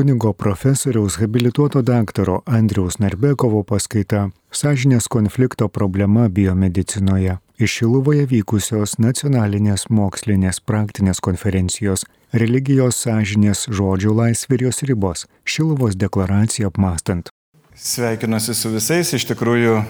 kunigo 0.00 0.32
profesoriaus 0.32 1.16
habilituoto 1.20 1.82
daktaro 1.82 2.42
Andriaus 2.46 2.96
Narbekovo 2.98 3.58
paskaita 3.68 4.30
Sažinės 4.48 5.08
konflikto 5.12 5.68
problema 5.68 6.22
biomedicinoje. 6.28 7.34
Iš 7.60 7.74
Šiluvoje 7.74 8.24
vykusios 8.30 8.94
nacionalinės 8.96 9.84
mokslinės 9.92 10.62
praktinės 10.64 11.20
konferencijos 11.20 12.06
religijos 12.32 13.02
sąžinės 13.04 13.66
žodžių 13.68 14.16
laisvė 14.22 14.56
ir 14.56 14.66
jos 14.70 14.80
ribos 14.88 15.26
Šiluvos 15.44 16.00
deklaraciją 16.00 16.72
apmastant. 16.72 17.28
Sveikinuosi 17.76 18.56
su 18.56 18.72
visais, 18.72 19.12
iš 19.12 19.28
tikrųjų 19.34 19.82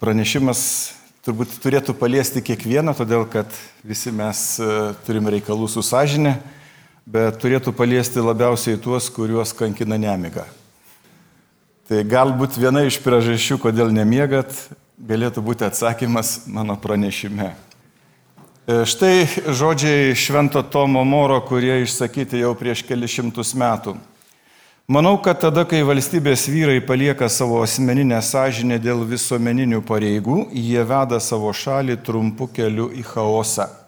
pranešimas 0.00 0.66
turbūt 1.28 1.60
turėtų 1.60 1.92
paliesti 2.00 2.40
kiekvieną, 2.40 2.96
todėl 2.96 3.28
kad 3.28 3.52
visi 3.84 4.08
mes 4.08 4.54
e, 4.56 4.74
turime 5.04 5.36
reikalų 5.36 5.68
su 5.68 5.84
sąžinė 5.84 6.38
bet 7.06 7.38
turėtų 7.40 7.74
paliesti 7.76 8.22
labiausiai 8.24 8.80
tuos, 8.80 9.10
kuriuos 9.12 9.52
kankina 9.56 9.98
nemiga. 10.00 10.46
Tai 11.84 12.00
galbūt 12.08 12.56
viena 12.56 12.86
iš 12.88 12.96
priežasčių, 13.04 13.58
kodėl 13.60 13.92
nemiegat, 13.92 14.48
galėtų 14.96 15.44
būti 15.44 15.66
atsakymas 15.66 16.46
mano 16.48 16.78
pranešime. 16.80 17.52
E, 18.64 18.80
štai 18.88 19.28
žodžiai 19.52 20.16
Švento 20.16 20.62
Tomo 20.64 21.04
Moro, 21.04 21.36
kurie 21.44 21.82
išsakyti 21.84 22.40
jau 22.40 22.54
prieš 22.56 22.80
kelišimtus 22.88 23.52
metų. 23.52 23.98
Manau, 24.88 25.18
kad 25.20 25.38
tada, 25.40 25.66
kai 25.68 25.84
valstybės 25.84 26.46
vyrai 26.48 26.80
palieka 26.84 27.28
savo 27.28 27.60
asmeninę 27.64 28.18
sąžinę 28.24 28.80
dėl 28.80 29.04
visuomeninių 29.08 29.84
pareigų, 29.84 30.46
jie 30.56 30.80
veda 30.88 31.20
savo 31.20 31.52
šalį 31.52 32.00
trumpu 32.04 32.48
keliu 32.52 32.90
į 32.96 33.04
chaosą. 33.12 33.83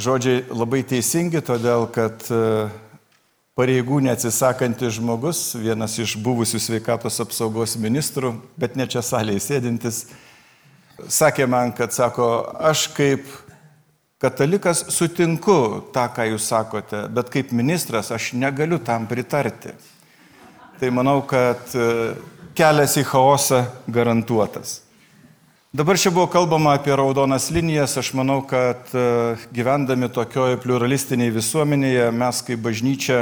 Žodžiai 0.00 0.46
labai 0.56 0.80
teisingi, 0.86 1.42
todėl 1.44 1.82
kad 1.92 2.22
e, 2.32 2.68
pareigų 3.58 3.98
neatsisakantis 4.06 4.94
žmogus, 4.96 5.40
vienas 5.60 5.98
iš 6.00 6.14
buvusių 6.24 6.60
sveikatos 6.62 7.20
apsaugos 7.20 7.74
ministrų, 7.76 8.32
bet 8.56 8.78
ne 8.80 8.86
čia 8.88 9.02
salėje 9.04 9.42
sėdintis, 9.44 10.06
sakė 11.04 11.44
man, 11.50 11.74
kad 11.76 11.92
sako, 11.92 12.30
aš 12.70 12.86
kaip 12.96 13.28
katalikas 14.22 14.86
sutinku 14.94 15.58
tą, 15.92 16.06
ką 16.16 16.30
jūs 16.30 16.48
sakote, 16.48 17.04
bet 17.12 17.28
kaip 17.34 17.52
ministras 17.52 18.08
aš 18.14 18.32
negaliu 18.40 18.80
tam 18.80 19.04
pritarti. 19.10 19.74
Tai 20.80 20.94
manau, 20.96 21.18
kad 21.28 21.76
e, 21.76 22.14
kelias 22.56 22.96
į 22.96 23.04
chaosą 23.10 23.66
garantuotas. 23.84 24.78
Dabar 25.72 25.98
čia 25.98 26.10
buvo 26.10 26.26
kalbama 26.26 26.72
apie 26.74 26.96
raudonas 26.96 27.44
linijas. 27.50 27.92
Aš 27.96 28.08
manau, 28.18 28.40
kad 28.42 28.90
e, 28.90 29.02
gyvendami 29.54 30.08
tokioje 30.10 30.56
pluralistiniai 30.58 31.30
visuomenėje 31.30 32.08
mes 32.10 32.40
kaip 32.42 32.64
bažnyčia 32.64 33.20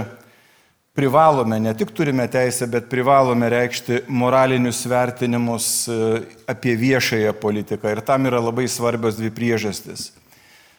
privalome, 0.96 1.58
ne 1.60 1.76
tik 1.76 1.92
turime 1.92 2.24
teisę, 2.32 2.70
bet 2.72 2.88
privalome 2.88 3.52
reikšti 3.52 4.00
moralinius 4.08 4.80
vertinimus 4.88 5.68
e, 5.92 6.00
apie 6.48 6.72
viešąją 6.72 7.36
politiką. 7.36 7.92
Ir 7.92 8.00
tam 8.00 8.24
yra 8.32 8.40
labai 8.40 8.64
svarbios 8.64 9.20
dvi 9.20 9.28
priežastis. 9.28 10.14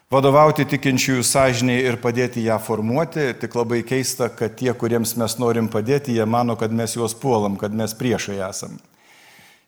Vadovauti 0.10 0.66
tikinčiųjų 0.66 1.22
sąžiniai 1.22 1.86
ir 1.86 2.02
padėti 2.02 2.50
ją 2.50 2.58
formuoti. 2.58 3.30
Tik 3.46 3.62
labai 3.62 3.86
keista, 3.86 4.34
kad 4.34 4.58
tie, 4.58 4.74
kuriems 4.74 5.14
mes 5.22 5.38
norim 5.38 5.70
padėti, 5.70 6.18
jie 6.18 6.26
mano, 6.26 6.58
kad 6.58 6.74
mes 6.74 6.98
juos 6.98 7.14
puolam, 7.14 7.62
kad 7.62 7.78
mes 7.78 7.94
priešai 7.94 8.42
esam 8.50 8.82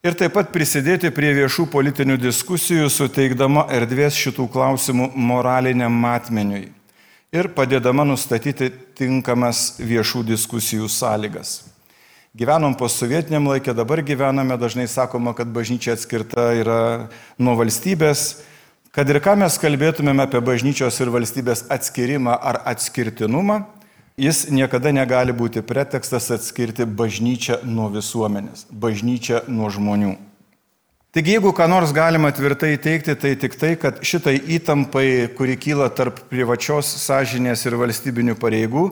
ir 0.01 0.17
taip 0.17 0.33
pat 0.33 0.51
prisidėti 0.53 1.11
prie 1.13 1.31
viešų 1.37 1.67
politinių 1.71 2.17
diskusijų, 2.21 2.89
suteikdama 2.89 3.67
erdvės 3.73 4.17
šitų 4.17 4.47
klausimų 4.51 5.11
moraliniam 5.15 5.93
matmeniui 5.93 6.69
ir 7.31 7.47
padėdama 7.55 8.03
nustatyti 8.07 8.71
tinkamas 8.97 9.77
viešų 9.79 10.25
diskusijų 10.33 10.89
sąlygas. 10.91 11.61
Gyvenom 12.35 12.73
po 12.79 12.87
sovietiniam 12.87 13.49
laikė, 13.51 13.73
dabar 13.75 13.99
gyvename, 14.07 14.55
dažnai 14.59 14.87
sakoma, 14.87 15.33
kad 15.35 15.49
bažnyčia 15.51 15.97
atskirta 15.97 16.51
yra 16.55 16.79
nuo 17.39 17.57
valstybės, 17.59 18.41
kad 18.95 19.09
ir 19.11 19.19
ką 19.23 19.35
mes 19.39 19.57
kalbėtumėm 19.59 20.23
apie 20.23 20.39
bažnyčios 20.43 20.99
ir 21.03 21.11
valstybės 21.11 21.65
atskirimą 21.71 22.35
ar 22.35 22.61
atskirtinumą, 22.71 23.61
Jis 24.19 24.49
niekada 24.51 24.91
negali 24.91 25.31
būti 25.31 25.63
pretekstas 25.63 26.27
atskirti 26.35 26.83
bažnyčią 26.85 27.61
nuo 27.63 27.87
visuomenės, 27.93 28.67
bažnyčią 28.71 29.45
nuo 29.47 29.69
žmonių. 29.71 30.17
Taigi 31.11 31.33
jeigu 31.35 31.51
ką 31.51 31.65
nors 31.67 31.91
galima 31.91 32.29
tvirtai 32.31 32.77
teikti, 32.79 33.15
tai 33.19 33.33
tik 33.35 33.55
tai, 33.59 33.73
kad 33.75 33.99
šitai 34.03 34.37
įtampai, 34.55 35.27
kuri 35.35 35.57
kyla 35.59 35.89
tarp 35.91 36.21
privačios 36.31 36.87
sąžinės 37.03 37.65
ir 37.67 37.75
valstybinių 37.79 38.37
pareigų, 38.39 38.85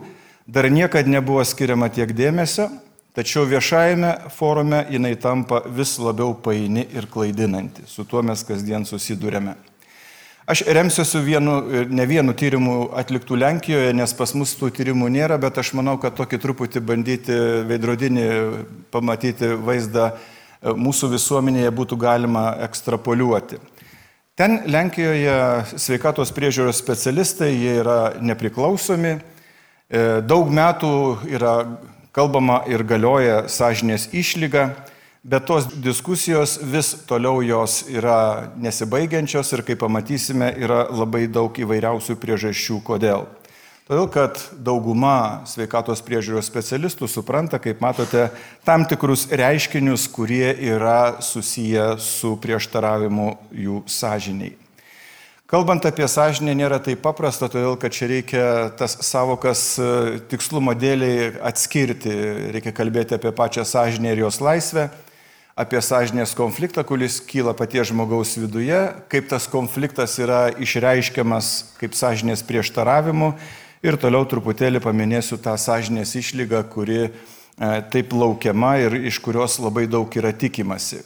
dar 0.47 0.67
niekada 0.67 1.07
nebuvo 1.07 1.43
skiriama 1.47 1.87
tiek 1.87 2.11
dėmesio, 2.11 2.67
tačiau 3.15 3.47
viešajame 3.47 4.11
forume 4.35 4.81
jinai 4.91 5.15
tampa 5.15 5.61
vis 5.67 5.95
labiau 5.99 6.35
paini 6.35 6.89
ir 6.91 7.07
klaidinanti. 7.07 7.87
Su 7.87 8.03
tuo 8.03 8.23
mes 8.23 8.43
kasdien 8.43 8.83
susidurėme. 8.83 9.55
Aš 10.49 10.63
remsiuosi 10.65 11.19
vienu, 11.21 11.59
ne 11.93 12.05
vienu 12.09 12.33
tyrimu 12.33 12.87
atliktų 12.97 13.35
Lenkijoje, 13.37 13.91
nes 13.93 14.13
pas 14.17 14.31
mus 14.33 14.55
tų 14.57 14.71
tyrimų 14.73 15.11
nėra, 15.13 15.35
bet 15.37 15.59
aš 15.61 15.75
manau, 15.77 15.93
kad 16.01 16.15
tokį 16.17 16.39
truputį 16.41 16.81
bandyti 16.81 17.35
veidrodinį 17.69 18.23
pamatyti 18.89 19.51
vaizdą 19.61 20.07
e, 20.09 20.73
mūsų 20.73 21.11
visuomenėje 21.11 21.69
būtų 21.77 21.99
galima 22.01 22.47
ekstrapoliuoti. 22.65 23.61
Ten 24.33 24.63
Lenkijoje 24.73 25.37
sveikatos 25.77 26.33
priežiūros 26.33 26.81
specialistai, 26.81 27.51
jie 27.53 27.77
yra 27.83 27.99
nepriklausomi, 28.17 29.19
e, 29.19 30.03
daug 30.25 30.49
metų 30.49 30.93
yra 31.29 31.53
kalbama 32.09 32.63
ir 32.65 32.87
galioja 32.89 33.43
sąžinės 33.53 34.09
išlyga, 34.17 34.71
Bet 35.23 35.43
tos 35.43 35.65
diskusijos 35.83 36.55
vis 36.63 36.93
toliau 37.03 37.41
jos 37.43 37.81
yra 37.91 38.53
nesibaigiančios 38.55 39.49
ir 39.51 39.65
kaip 39.67 39.81
pamatysime, 39.81 40.53
yra 40.55 40.85
labai 40.95 41.25
daug 41.27 41.51
įvairiausių 41.59 42.15
priežasčių, 42.21 42.77
kodėl. 42.87 43.25
Todėl, 43.89 44.05
kad 44.13 44.39
dauguma 44.63 45.41
sveikatos 45.49 45.99
priežiūros 46.05 46.47
specialistų 46.47 47.09
supranta, 47.11 47.59
kaip 47.59 47.81
matote, 47.83 48.29
tam 48.63 48.85
tikrus 48.87 49.25
reiškinius, 49.27 50.05
kurie 50.13 50.53
yra 50.53 51.19
susiję 51.25 51.97
su 51.99 52.37
prieštaravimu 52.39 53.33
jų 53.51 53.81
sąžiniai. 53.91 54.53
Kalbant 55.49 55.83
apie 55.89 56.07
sąžinę 56.07 56.53
nėra 56.55 56.79
taip 56.79 57.01
paprasta, 57.03 57.49
todėl 57.51 57.75
kad 57.81 57.91
čia 57.91 58.07
reikia 58.07 58.47
tas 58.77 58.95
savokas 59.03 59.65
e, 59.81 59.91
tikslumo 60.31 60.77
dėliai 60.77 61.33
atskirti. 61.49 62.13
Reikia 62.53 62.71
kalbėti 62.77 63.17
apie 63.17 63.33
pačią 63.35 63.65
sąžinę 63.67 64.13
ir 64.13 64.27
jos 64.27 64.39
laisvę 64.39 64.87
apie 65.59 65.81
sąžinės 65.83 66.31
konfliktą, 66.37 66.85
kuris 66.87 67.19
kyla 67.27 67.51
paties 67.57 67.89
žmogaus 67.91 68.37
viduje, 68.39 68.79
kaip 69.11 69.27
tas 69.27 69.47
konfliktas 69.51 70.15
yra 70.21 70.47
išreiškiamas 70.55 71.49
kaip 71.81 71.97
sąžinės 71.99 72.45
prieštaravimu 72.47 73.33
ir 73.83 73.99
toliau 73.99 74.23
truputėlį 74.29 74.79
paminėsiu 74.83 75.39
tą 75.43 75.57
sąžinės 75.59 76.15
išlygą, 76.15 76.63
kuri 76.71 77.01
e, 77.03 77.11
taip 77.91 78.15
laukiama 78.15 78.77
ir 78.85 78.95
iš 79.11 79.19
kurios 79.23 79.59
labai 79.59 79.83
daug 79.91 80.07
yra 80.15 80.31
tikimasi. 80.31 81.03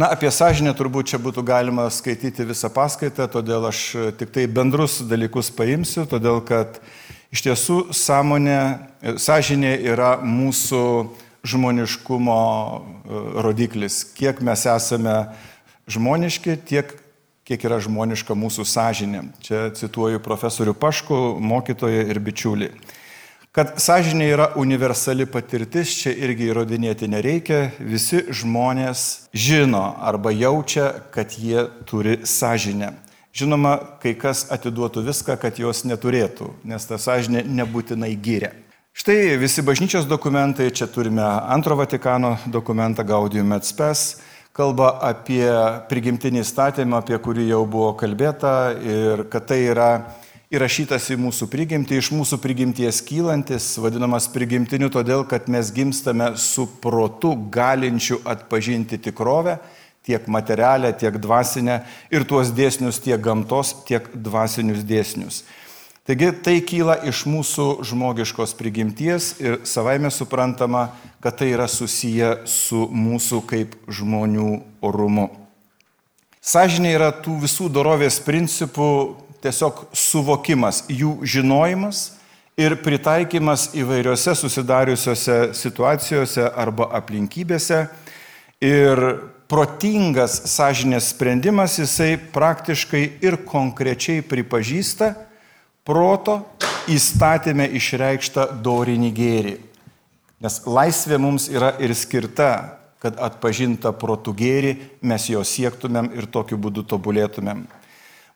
Na, 0.00 0.08
apie 0.08 0.30
sąžinę 0.32 0.72
turbūt 0.78 1.12
čia 1.12 1.20
būtų 1.20 1.44
galima 1.44 1.90
skaityti 1.92 2.46
visą 2.48 2.70
paskaitą, 2.72 3.26
todėl 3.28 3.68
aš 3.68 3.80
tik 4.16 4.30
tai 4.32 4.46
bendrus 4.48 5.02
dalykus 5.04 5.50
paimsiu, 5.52 6.06
todėl 6.08 6.40
kad 6.40 6.78
iš 7.28 7.42
tiesų 7.44 7.82
sąmonė, 7.92 8.60
sąžinė 9.20 9.74
yra 9.92 10.14
mūsų 10.24 10.86
žmoniškumo 11.46 12.40
e, 12.40 12.80
rodiklis. 13.46 14.02
Kiek 14.16 14.42
mes 14.44 14.66
esame 14.66 15.16
žmoniški, 15.90 16.58
tiek 16.68 16.96
kiek 17.50 17.64
yra 17.66 17.80
žmoniška 17.82 18.36
mūsų 18.38 18.62
sąžinė. 18.68 19.24
Čia 19.42 19.64
cituoju 19.74 20.20
profesorių 20.22 20.76
Paškų, 20.78 21.18
mokytoją 21.42 22.04
ir 22.12 22.20
bičiulį. 22.22 22.70
Kad 23.50 23.80
sąžinė 23.82 24.28
yra 24.30 24.44
universali 24.60 25.26
patirtis, 25.26 25.90
čia 25.98 26.12
irgi 26.14 26.46
įrodinėti 26.52 27.08
nereikia. 27.10 27.72
Visi 27.82 28.22
žmonės 28.30 29.26
žino 29.34 29.82
arba 29.98 30.30
jaučia, 30.30 30.92
kad 31.10 31.34
jie 31.34 31.66
turi 31.90 32.20
sąžinę. 32.22 32.92
Žinoma, 33.34 33.74
kai 34.02 34.14
kas 34.14 34.44
atiduotų 34.54 35.02
viską, 35.10 35.34
kad 35.42 35.58
jos 35.58 35.82
neturėtų, 35.86 36.52
nes 36.66 36.86
ta 36.86 36.98
sąžinė 37.02 37.42
nebūtinai 37.50 38.14
gyrė. 38.14 38.54
Štai 38.90 39.36
visi 39.38 39.62
bažnyčios 39.62 40.08
dokumentai, 40.10 40.66
čia 40.74 40.88
turime 40.90 41.22
antro 41.22 41.76
Vatikano 41.78 42.34
dokumentą 42.50 43.04
Gaudium 43.06 43.52
et 43.54 43.62
Spes, 43.62 44.18
kalba 44.52 44.96
apie 45.06 45.46
prigimtinį 45.86 46.42
statymą, 46.42 46.98
apie 46.98 47.18
kurį 47.22 47.46
jau 47.52 47.60
buvo 47.70 47.92
kalbėta 47.94 48.74
ir 48.82 49.22
kad 49.30 49.46
tai 49.46 49.60
yra 49.70 49.90
įrašytas 50.50 51.06
į 51.14 51.20
mūsų 51.22 51.46
prigimtį, 51.52 52.00
iš 52.02 52.10
mūsų 52.10 52.40
prigimties 52.42 52.98
kylantis, 53.06 53.70
vadinamas 53.78 54.26
prigimtiniu 54.34 54.90
todėl, 54.90 55.22
kad 55.22 55.46
mes 55.46 55.70
gimstame 55.70 56.32
su 56.34 56.66
protu 56.82 57.36
galinčiu 57.46 58.18
atpažinti 58.26 58.98
tikrovę, 58.98 59.60
tiek 60.02 60.26
materialę, 60.26 60.90
tiek 60.98 61.14
dvasinę 61.22 61.84
ir 62.10 62.26
tuos 62.26 62.50
dėsnius 62.50 62.98
tiek 63.06 63.22
gamtos, 63.22 63.70
tiek 63.86 64.10
dvasinius 64.18 64.82
dėsnius. 64.82 65.44
Taigi 66.08 66.30
tai 66.40 66.56
kyla 66.64 66.96
iš 67.06 67.26
mūsų 67.28 67.84
žmogiškos 67.84 68.54
prigimties 68.56 69.34
ir 69.42 69.58
savaime 69.68 70.08
suprantama, 70.10 70.88
kad 71.20 71.36
tai 71.36 71.50
yra 71.52 71.68
susiję 71.68 72.46
su 72.48 72.86
mūsų 72.88 73.42
kaip 73.50 73.76
žmonių 73.84 74.54
orumu. 74.80 75.28
Sažinė 76.40 76.94
yra 76.96 77.10
tų 77.12 77.36
visų 77.42 77.68
dorovės 77.68 78.16
principų 78.24 78.88
tiesiog 79.44 79.84
suvokimas, 79.92 80.86
jų 80.88 81.18
žinojimas 81.20 82.14
ir 82.56 82.78
pritaikymas 82.80 83.68
įvairiose 83.76 84.32
susidariusiose 84.40 85.38
situacijose 85.56 86.48
arba 86.48 86.88
aplinkybėse. 86.96 87.84
Ir 88.64 89.00
protingas 89.52 90.40
sąžinės 90.48 91.12
sprendimas 91.12 91.76
jisai 91.80 92.14
praktiškai 92.32 93.06
ir 93.20 93.36
konkrečiai 93.44 94.24
pripažįsta 94.24 95.14
proto 95.84 96.40
įstatymę 96.90 97.68
išreikštą 97.78 98.46
dorinį 98.64 99.10
gėrį. 99.14 99.56
Nes 100.40 100.60
laisvė 100.64 101.18
mums 101.20 101.50
yra 101.52 101.74
ir 101.82 101.92
skirta, 101.96 102.78
kad 103.00 103.16
atpažinta 103.20 103.92
protų 103.96 104.34
gėrį 104.36 104.72
mes 105.04 105.28
jo 105.28 105.42
siektumėm 105.44 106.10
ir 106.16 106.28
tokiu 106.28 106.58
būdu 106.60 106.84
tobulėtumėm. 106.88 107.64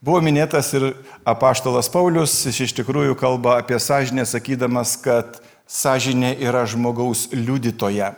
Buvo 0.05 0.21
minėtas 0.21 0.69
ir 0.77 0.91
apaštalas 1.25 1.89
Paulius, 1.89 2.33
jis 2.45 2.61
iš 2.67 2.75
tikrųjų 2.77 3.17
kalba 3.17 3.59
apie 3.63 3.79
sąžinę, 3.81 4.27
sakydamas, 4.29 4.99
kad 5.01 5.41
sąžinė 5.65 6.35
yra 6.45 6.67
žmogaus 6.69 7.31
liudytoja. 7.33 8.13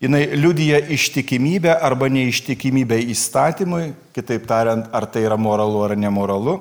Jis 0.00 0.14
liudyja 0.38 0.78
ištikimybę 0.94 1.74
arba 1.84 2.08
neištikimybę 2.08 3.00
įstatymui, 3.12 3.92
kitaip 4.16 4.46
tariant, 4.48 4.88
ar 4.94 5.08
tai 5.10 5.24
yra 5.26 5.36
moralu 5.36 5.82
ar 5.84 5.96
nemoralu. 5.98 6.60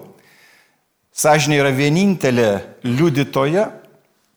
Sąžinė 1.18 1.56
yra 1.58 1.72
vienintelė 1.74 2.50
liudytoja, 2.86 3.72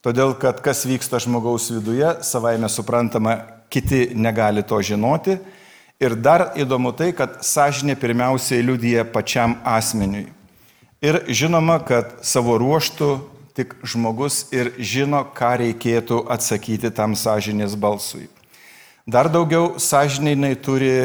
todėl 0.00 0.30
kad 0.40 0.62
kas 0.64 0.86
vyksta 0.88 1.18
žmogaus 1.20 1.66
viduje, 1.74 2.08
savaime 2.24 2.70
suprantama, 2.72 3.34
kiti 3.68 4.14
negali 4.16 4.64
to 4.64 4.78
žinoti. 4.80 5.36
Ir 6.00 6.16
dar 6.16 6.54
įdomu 6.56 6.94
tai, 6.96 7.10
kad 7.12 7.42
sąžinė 7.44 7.98
pirmiausiai 8.00 8.64
liudyja 8.64 9.04
pačiam 9.04 9.58
asmeniui. 9.60 10.30
Ir 11.04 11.20
žinoma, 11.28 11.76
kad 11.84 12.16
savo 12.24 12.56
ruoštų 12.56 13.10
tik 13.60 13.76
žmogus 13.84 14.46
ir 14.48 14.72
žino, 14.80 15.20
ką 15.36 15.52
reikėtų 15.60 16.22
atsakyti 16.32 16.88
tam 16.96 17.12
sąžinės 17.12 17.76
balsui. 17.76 18.30
Dar 19.04 19.28
daugiau 19.28 19.74
sąžiniai 19.76 20.56
turi 20.56 20.96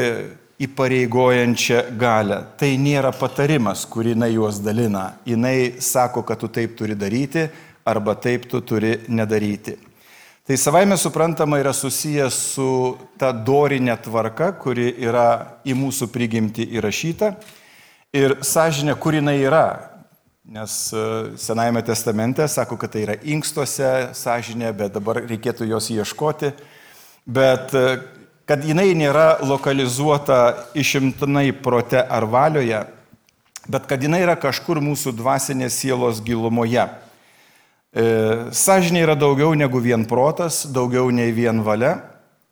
įpareigojančią 0.62 1.82
galę. 2.00 2.40
Tai 2.56 2.70
nėra 2.80 3.12
patarimas, 3.16 3.84
kurį 3.88 4.14
jinai 4.14 4.30
juos 4.34 4.60
dalina. 4.64 5.10
Jinai 5.28 5.82
sako, 5.84 6.24
kad 6.24 6.40
tu 6.40 6.48
taip 6.48 6.76
turi 6.78 6.96
daryti 6.96 7.48
arba 7.86 8.16
taip 8.18 8.48
tu 8.50 8.60
turi 8.60 8.96
nedaryti. 9.08 9.76
Tai 10.46 10.56
savaime 10.56 10.96
suprantama 10.96 11.58
yra 11.58 11.72
susijęs 11.74 12.36
su 12.54 12.70
ta 13.18 13.32
dorinė 13.34 13.96
tvarka, 13.98 14.52
kuri 14.62 14.92
yra 15.02 15.58
į 15.66 15.74
mūsų 15.74 16.06
prigimti 16.14 16.68
įrašyta. 16.78 17.32
Ir 18.14 18.36
sąžinė, 18.46 18.94
kur 18.94 19.18
jinai 19.18 19.40
yra. 19.42 19.66
Nes 20.46 20.76
e, 20.94 21.02
Senajame 21.42 21.82
testamente 21.82 22.46
sako, 22.46 22.78
kad 22.78 22.94
tai 22.94 23.02
yra 23.02 23.16
inkstuose 23.26 24.12
sąžinė, 24.14 24.70
bet 24.78 24.94
dabar 24.94 25.18
reikėtų 25.26 25.66
jos 25.66 25.90
ieškoti. 25.90 26.52
Bet 27.26 27.74
e, 27.74 27.98
kad 28.46 28.62
jinai 28.64 28.92
nėra 28.94 29.40
lokalizuota 29.42 30.68
išimtinai 30.78 31.50
prote 31.62 31.98
ar 31.98 32.26
valioje, 32.30 32.84
bet 33.66 33.88
kad 33.90 34.02
jinai 34.02 34.22
yra 34.22 34.36
kažkur 34.38 34.78
mūsų 34.78 35.16
dvasinės 35.18 35.80
sielos 35.82 36.22
gilumoje. 36.22 36.86
E, 37.90 38.04
Sažinė 38.54 39.02
yra 39.02 39.16
daugiau 39.18 39.56
negu 39.58 39.82
vien 39.82 40.06
protas, 40.06 40.62
daugiau 40.70 41.10
nei 41.10 41.34
vien 41.34 41.64
valia, 41.66 41.96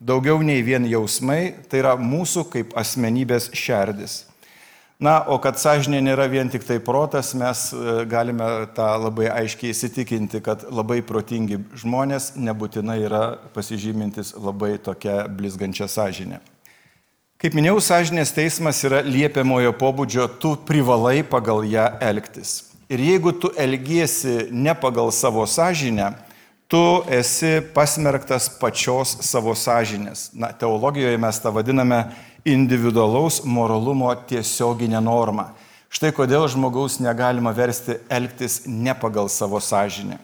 daugiau 0.02 0.42
nei 0.42 0.64
vien 0.66 0.86
jausmai, 0.90 1.54
tai 1.70 1.84
yra 1.84 1.94
mūsų 2.00 2.48
kaip 2.50 2.74
asmenybės 2.78 3.52
šerdis. 3.54 4.24
Na, 5.02 5.18
o 5.26 5.40
kad 5.42 5.58
sąžinė 5.58 5.98
nėra 6.06 6.28
vien 6.30 6.46
tik 6.50 6.62
tai 6.62 6.76
protas, 6.78 7.32
mes 7.34 7.66
e, 7.74 8.04
galime 8.06 8.46
tą 8.76 8.86
labai 9.02 9.26
aiškiai 9.32 9.72
įsitikinti, 9.74 10.38
kad 10.44 10.62
labai 10.70 11.00
protingi 11.02 11.58
žmonės 11.80 12.36
nebūtinai 12.38 13.00
yra 13.02 13.24
pasižymintis 13.56 14.36
labai 14.38 14.76
tokia 14.78 15.24
blizgančia 15.26 15.90
sąžinė. 15.90 16.38
Kaip 17.42 17.56
minėjau, 17.58 17.80
sąžinės 17.82 18.30
teismas 18.36 18.78
yra 18.86 19.02
liepiamojo 19.02 19.74
pobūdžio, 19.76 20.28
tu 20.38 20.54
privalai 20.68 21.24
pagal 21.26 21.66
ją 21.66 21.88
elgtis. 21.98 22.70
Ir 22.88 23.02
jeigu 23.02 23.34
tu 23.34 23.50
elgiesi 23.58 24.46
ne 24.54 24.76
pagal 24.78 25.10
savo 25.12 25.42
sąžinę, 25.42 26.12
tu 26.70 27.02
esi 27.10 27.58
pasmerktas 27.74 28.46
pačios 28.60 29.18
savo 29.26 29.52
sąžinės. 29.58 30.30
Na, 30.38 30.52
teologijoje 30.54 31.18
mes 31.20 31.42
tą 31.42 31.52
vadiname 31.52 32.00
individualaus 32.44 33.44
moralumo 33.44 34.14
tiesioginę 34.28 35.00
normą. 35.00 35.48
Štai 35.94 36.10
kodėl 36.12 36.48
žmogaus 36.50 36.98
negalima 37.00 37.52
versti 37.54 38.00
elgtis 38.10 38.64
ne 38.66 38.94
pagal 38.98 39.30
savo 39.30 39.60
sąžinę. 39.62 40.18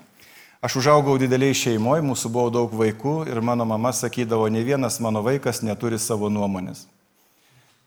Aš 0.61 0.77
užaugau 0.83 1.15
dideliai 1.17 1.57
šeimoje, 1.57 2.03
mūsų 2.05 2.29
buvo 2.29 2.51
daug 2.53 2.73
vaikų 2.77 3.23
ir 3.31 3.39
mano 3.41 3.65
mama 3.65 3.95
sakydavo, 3.97 4.49
ne 4.53 4.61
vienas 4.67 4.99
mano 5.01 5.23
vaikas 5.25 5.63
neturi 5.65 5.97
savo 5.99 6.29
nuomonės. 6.29 6.83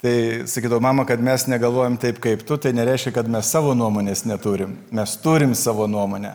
Tai 0.02 0.16
sakydavau, 0.50 0.82
mama, 0.82 1.06
kad 1.08 1.22
mes 1.24 1.46
negalvojam 1.48 2.00
taip 2.02 2.18
kaip 2.24 2.42
tu, 2.48 2.58
tai 2.58 2.74
nereiškia, 2.76 3.14
kad 3.16 3.30
mes 3.30 3.48
savo 3.48 3.76
nuomonės 3.78 4.26
neturim. 4.26 4.74
Mes 4.92 5.14
turim 5.22 5.54
savo 5.56 5.86
nuomonę. 5.88 6.34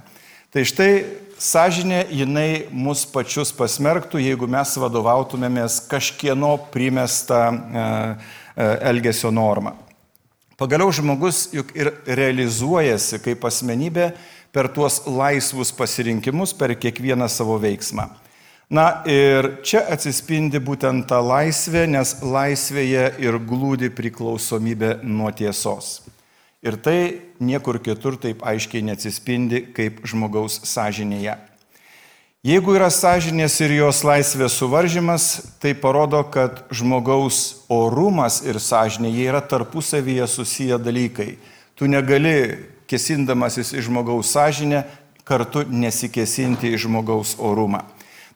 Tai 0.55 0.63
štai 0.65 0.93
sąžinė, 1.39 2.03
jinai 2.11 2.67
mus 2.75 3.05
pačius 3.09 3.53
pasmerktų, 3.55 4.21
jeigu 4.23 4.49
mes 4.51 4.75
vadovautumėmės 4.79 5.81
kažkieno 5.91 6.57
primestą 6.73 7.43
e, 7.49 7.85
e, 8.59 8.69
elgesio 8.91 9.31
normą. 9.35 9.77
Pagaliau 10.59 10.91
žmogus 10.91 11.47
juk 11.55 11.71
ir 11.79 11.93
realizuojasi 12.05 13.21
kaip 13.23 13.45
asmenybė 13.47 14.11
per 14.51 14.67
tuos 14.75 15.05
laisvus 15.07 15.71
pasirinkimus, 15.71 16.51
per 16.59 16.75
kiekvieną 16.75 17.29
savo 17.31 17.61
veiksmą. 17.63 18.09
Na 18.69 19.05
ir 19.09 19.63
čia 19.65 19.85
atsispindi 19.89 20.61
būtent 20.61 21.07
ta 21.09 21.23
laisvė, 21.25 21.87
nes 21.89 22.19
laisvėje 22.21 23.07
ir 23.23 23.39
glūdi 23.41 23.89
priklausomybė 23.95 24.99
nuo 25.07 25.31
tiesos. 25.33 26.03
Ir 26.63 26.75
tai 26.83 27.21
niekur 27.39 27.79
kitur 27.79 28.17
taip 28.19 28.43
aiškiai 28.43 28.83
neatsispindi 28.83 29.69
kaip 29.77 30.01
žmogaus 30.07 30.59
sąžinėje. 30.67 31.37
Jeigu 32.47 32.75
yra 32.75 32.87
sąžinės 32.91 33.57
ir 33.63 33.77
jos 33.77 34.01
laisvės 34.07 34.57
suvaržymas, 34.59 35.25
tai 35.63 35.73
parodo, 35.79 36.21
kad 36.23 36.65
žmogaus 36.75 37.65
orumas 37.71 38.41
ir 38.47 38.59
sąžinė 38.63 39.11
jie 39.11 39.29
yra 39.31 39.43
tarpusavyje 39.43 40.27
susiję 40.31 40.79
dalykai. 40.79 41.33
Tu 41.79 41.87
negali, 41.91 42.35
kesindamasis 42.91 43.75
į 43.75 43.85
žmogaus 43.87 44.31
sąžinę, 44.35 44.85
kartu 45.27 45.63
nesikesinti 45.67 46.73
į 46.75 46.83
žmogaus 46.87 47.37
orumą. 47.39 47.85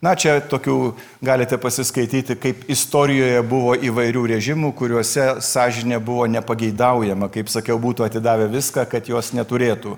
Na, 0.02 0.16
čia 0.18 0.40
tokių 0.42 0.96
galite 1.22 1.54
pasiskaityti, 1.62 2.34
kaip 2.42 2.64
istorijoje 2.74 3.38
buvo 3.46 3.76
įvairių 3.78 4.24
režimų, 4.32 4.72
kuriuose 4.74 5.26
sąžinė 5.46 6.00
buvo 6.02 6.24
nepageidaujama, 6.26 7.28
kaip 7.30 7.50
sakiau, 7.52 7.76
būtų 7.78 8.08
atidavę 8.08 8.48
viską, 8.50 8.82
kad 8.90 9.06
jos 9.06 9.30
neturėtų. 9.30 9.94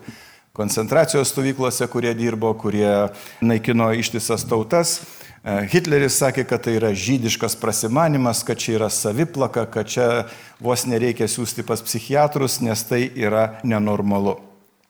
Koncentracijos 0.53 1.33
stovyklose, 1.33 1.89
kurie 1.89 2.13
dirbo, 2.15 2.51
kurie 2.53 2.91
naikino 3.41 3.87
ištisas 3.97 4.45
tautas. 4.45 4.99
E, 5.41 5.55
Hitleris 5.73 6.19
sakė, 6.21 6.45
kad 6.53 6.67
tai 6.67 6.77
yra 6.77 6.91
žydiškas 6.93 7.57
prasimanimas, 7.57 8.43
kad 8.45 8.61
čia 8.61 8.75
yra 8.77 8.91
saviplaka, 8.93 9.65
kad 9.65 9.89
čia 9.89 10.09
vos 10.61 10.85
nereikia 10.85 11.31
siūsti 11.33 11.65
pas 11.65 11.81
psichiatrus, 11.81 12.59
nes 12.61 12.85
tai 12.85 13.07
yra 13.09 13.55
nenormalu. 13.65 14.37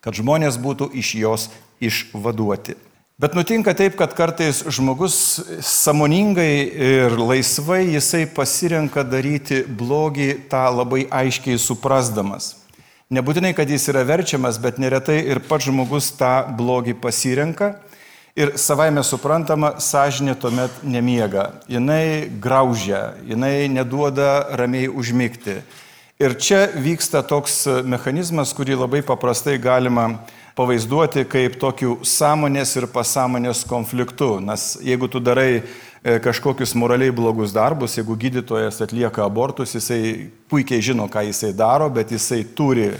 Kad 0.03 0.19
žmonės 0.19 0.59
būtų 0.59 0.91
iš 0.91 1.15
jos 1.23 1.47
išvaduoti. 1.79 2.75
Bet 3.15 3.37
nutinka 3.39 3.71
taip, 3.79 3.95
kad 3.95 4.11
kartais 4.19 4.65
žmogus 4.75 5.17
samoningai 5.63 6.67
ir 6.67 7.13
laisvai 7.15 7.85
jisai 7.93 8.25
pasirenka 8.27 9.05
daryti 9.07 9.61
blogį 9.63 10.33
tą 10.51 10.65
labai 10.75 11.05
aiškiai 11.07 11.61
suprasdamas. 11.63 12.57
Nebūtinai, 13.15 13.53
kad 13.55 13.71
jis 13.71 13.87
yra 13.93 14.03
verčiamas, 14.03 14.59
bet 14.59 14.83
neretai 14.83 15.21
ir 15.31 15.39
pats 15.47 15.69
žmogus 15.69 16.11
tą 16.19 16.33
blogį 16.59 16.97
pasirenka 16.99 17.77
ir 18.35 18.57
savaime 18.59 19.07
suprantama, 19.07 19.77
sąžinė 19.79 20.35
tuomet 20.35 20.83
nemiega. 20.83 21.53
Jis 21.71 22.35
graužia, 22.43 23.13
jinai 23.23 23.71
neduoda 23.71 24.57
ramiai 24.59 24.91
užmygti. 24.91 25.61
Ir 26.19 26.35
čia 26.35 26.67
vyksta 26.75 27.23
toks 27.23 27.63
mechanizmas, 27.87 28.51
kurį 28.59 28.83
labai 28.83 29.07
paprastai 29.07 29.55
galima 29.63 30.17
pavaizduoti 30.55 31.25
kaip 31.27 31.59
tokiu 31.59 31.99
sąmonės 32.07 32.77
ir 32.79 32.87
pasąmonės 32.93 33.65
konfliktu. 33.67 34.39
Nes 34.43 34.75
jeigu 34.85 35.09
tu 35.11 35.21
darai 35.23 35.51
e, 35.59 35.63
kažkokius 36.23 36.77
moraliai 36.79 37.15
blogus 37.15 37.55
darbus, 37.55 37.97
jeigu 37.99 38.17
gydytojas 38.19 38.79
atlieka 38.85 39.25
abortus, 39.27 39.75
jisai 39.75 40.31
puikiai 40.51 40.83
žino, 40.83 41.09
ką 41.11 41.27
jisai 41.27 41.53
daro, 41.59 41.91
bet 41.91 42.15
jisai 42.15 42.45
turi 42.55 42.93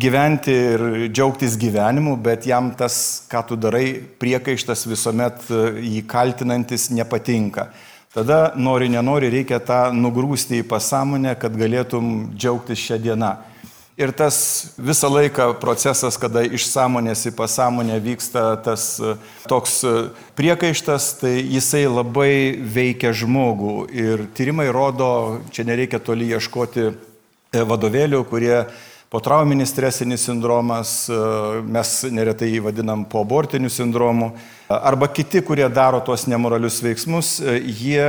gyventi 0.00 0.52
ir 0.52 0.84
džiaugtis 1.08 1.56
gyvenimu, 1.58 2.18
bet 2.22 2.46
jam 2.46 2.70
tas, 2.76 3.24
ką 3.30 3.42
tu 3.48 3.56
darai, 3.58 3.86
priekaištas 4.20 4.84
visuomet 4.90 5.48
e, 5.48 5.62
jį 5.96 6.04
kaltinantis 6.10 6.90
nepatinka. 6.92 7.70
Tada 8.10 8.50
nori, 8.58 8.88
nenori, 8.90 9.28
reikia 9.30 9.60
tą 9.62 9.84
nugrūsti 9.94 10.60
į 10.60 10.66
pasąmonę, 10.68 11.36
kad 11.38 11.54
galėtum 11.56 12.32
džiaugtis 12.34 12.82
šią 12.82 12.98
dieną. 13.04 13.36
Ir 14.00 14.14
tas 14.16 14.36
visą 14.80 15.10
laiką 15.12 15.50
procesas, 15.60 16.16
kada 16.16 16.40
iš 16.46 16.64
sąmonės 16.70 17.26
į 17.28 17.34
pasąmonę 17.36 17.98
vyksta 18.00 18.44
tas 18.64 18.94
e, 18.96 19.16
toks 19.50 19.82
e, 19.84 19.94
priekaištas, 20.40 21.10
tai 21.20 21.34
jisai 21.42 21.84
labai 21.84 22.56
veikia 22.64 23.12
žmogų. 23.12 23.74
Ir 23.92 24.24
tyrimai 24.36 24.70
rodo, 24.72 25.10
čia 25.52 25.68
nereikia 25.68 26.00
toli 26.00 26.30
ieškoti 26.32 26.94
vadovėlių, 27.52 28.24
kurie 28.30 28.62
Potrauminis 29.10 29.72
stresinis 29.72 30.22
sindromas, 30.22 31.08
e, 31.10 31.14
mes 31.66 31.88
neretai 32.14 32.52
jį 32.52 32.60
vadinam 32.68 33.02
poabortiniu 33.10 33.66
sindromu, 33.66 34.28
arba 34.70 35.08
kiti, 35.10 35.42
kurie 35.42 35.66
daro 35.66 35.98
tuos 36.06 36.28
nemoralius 36.30 36.76
veiksmus, 36.84 37.40
e, 37.42 37.56
jie 37.58 38.04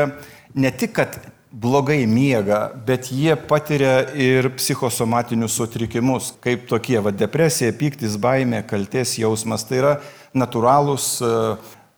ne 0.53 0.69
tik, 0.69 0.93
kad 0.99 1.17
blogai 1.51 2.05
miega, 2.07 2.71
bet 2.87 3.09
jie 3.11 3.35
patiria 3.35 4.05
ir 4.15 4.47
psichosomatinius 4.55 5.57
sutrikimus, 5.59 6.31
kaip 6.43 6.63
tokie, 6.69 6.97
va, 7.03 7.11
depresija, 7.11 7.73
piktis, 7.75 8.15
baimė, 8.21 8.63
kalties 8.67 9.17
jausmas. 9.19 9.65
Tai 9.67 9.81
yra 9.81 9.93
natūralūs 10.37 11.07
e, 11.19 11.33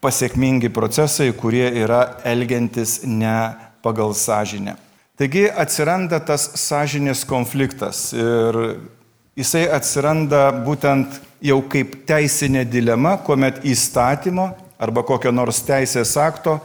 pasiekmingi 0.04 0.74
procesai, 0.74 1.30
kurie 1.38 1.68
yra 1.84 2.02
elgiantis 2.26 3.04
ne 3.06 3.54
pagal 3.86 4.16
sąžinę. 4.18 4.76
Taigi 5.20 5.46
atsiranda 5.46 6.18
tas 6.26 6.48
sąžinės 6.58 7.22
konfliktas 7.30 8.08
ir 8.18 8.58
jisai 9.38 9.68
atsiranda 9.70 10.48
būtent 10.66 11.20
jau 11.44 11.60
kaip 11.70 12.00
teisinė 12.10 12.64
dilema, 12.66 13.20
kuomet 13.22 13.62
įstatymo 13.62 14.50
arba 14.82 15.04
kokio 15.06 15.32
nors 15.32 15.62
teisės 15.68 16.16
akto 16.18 16.58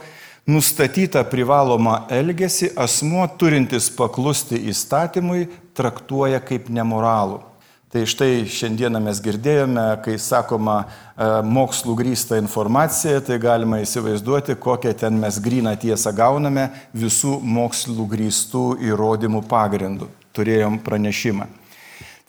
nustatyta 0.47 1.23
privaloma 1.23 2.05
elgesi 2.09 2.71
asmuo 2.75 3.27
turintis 3.37 3.89
paklusti 3.93 4.59
įstatymui 4.71 5.47
traktuoja 5.77 6.41
kaip 6.43 6.69
nemoralų. 6.73 7.41
Tai 7.89 8.03
štai 8.05 8.43
šiandieną 8.45 8.99
mes 9.01 9.17
girdėjome, 9.25 9.83
kai 10.05 10.19
sakoma 10.21 10.83
e, 10.83 11.29
mokslų 11.41 11.95
grįsta 11.97 12.37
informacija, 12.37 13.17
tai 13.25 13.39
galima 13.41 13.79
įsivaizduoti, 13.81 14.53
kokią 14.61 14.93
ten 14.93 15.17
mes 15.17 15.39
gryną 15.41 15.73
tiesą 15.81 16.13
gauname 16.13 16.67
visų 16.93 17.39
mokslų 17.41 18.05
grįstų 18.11 18.65
įrodymų 18.91 19.41
pagrindų. 19.49 20.05
Turėjom 20.37 20.77
pranešimą. 20.85 21.49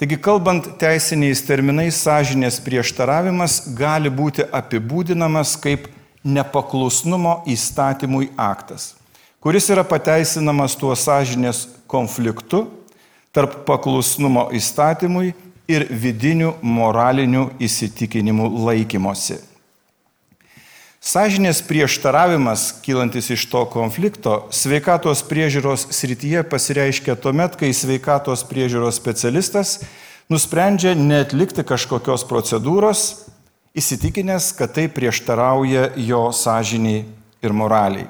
Taigi, 0.00 0.17
kalbant 0.17 0.64
teisiniais 0.81 1.45
terminais, 1.45 1.99
sąžinės 2.07 2.57
prieštaravimas 2.64 3.61
gali 3.76 4.09
būti 4.09 4.47
apibūdinamas 4.49 5.59
kaip 5.61 5.90
nepaklusnumo 6.25 7.41
įstatymui 7.49 8.31
aktas, 8.37 8.95
kuris 9.41 9.71
yra 9.73 9.85
pateisinamas 9.87 10.77
tuo 10.77 10.95
sąžinės 10.97 11.67
konfliktu 11.91 12.67
tarp 13.33 13.62
paklusnumo 13.67 14.49
įstatymui 14.57 15.33
ir 15.71 15.87
vidinių 15.91 16.57
moralinių 16.62 17.47
įsitikinimų 17.62 18.50
laikymosi. 18.67 19.39
Sažinės 21.00 21.62
prieštaravimas, 21.65 22.67
kylantis 22.85 23.31
iš 23.33 23.47
to 23.49 23.62
konflikto, 23.73 24.50
sveikatos 24.53 25.23
priežiūros 25.25 25.87
srityje 25.97 26.43
pasireiškia 26.50 27.15
tuomet, 27.17 27.57
kai 27.57 27.71
sveikatos 27.73 28.43
priežiūros 28.45 28.99
specialistas 29.00 29.79
nusprendžia 30.29 30.93
netlikti 30.93 31.65
kažkokios 31.65 32.27
procedūros, 32.29 33.30
įsitikinęs, 33.77 34.53
kad 34.59 34.73
tai 34.75 34.89
prieštarauja 34.93 35.91
jo 35.97 36.29
sąžiniai 36.33 37.05
ir 37.43 37.53
moraliai. 37.53 38.09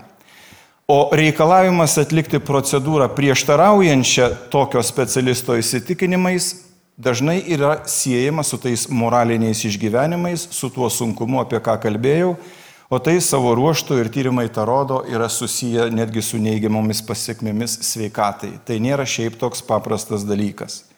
O 0.91 1.07
reikalavimas 1.15 1.95
atlikti 2.03 2.41
procedūrą 2.43 3.07
prieštaraujančią 3.15 4.27
tokio 4.51 4.83
specialisto 4.83 5.55
įsitikinimais 5.55 6.49
dažnai 6.99 7.39
yra 7.47 7.77
siejama 7.87 8.43
su 8.43 8.59
tais 8.59 8.89
moraliniais 8.91 9.63
išgyvenimais, 9.65 10.49
su 10.51 10.71
tuo 10.75 10.91
sunkumu, 10.91 11.39
apie 11.45 11.63
ką 11.63 11.79
kalbėjau, 11.85 12.35
o 12.91 12.99
tai 12.99 13.21
savo 13.23 13.55
ruoštų 13.55 14.01
ir 14.03 14.11
tyrimai 14.11 14.49
tą 14.51 14.67
rodo 14.67 15.05
yra 15.07 15.31
susiję 15.31 15.87
netgi 15.95 16.27
su 16.27 16.43
neigiamomis 16.43 17.05
pasiekmėmis 17.07 17.79
sveikatai. 17.87 18.57
Tai 18.67 18.83
nėra 18.83 19.07
šiaip 19.07 19.39
toks 19.39 19.63
paprastas 19.63 20.27
dalykas. 20.27 20.90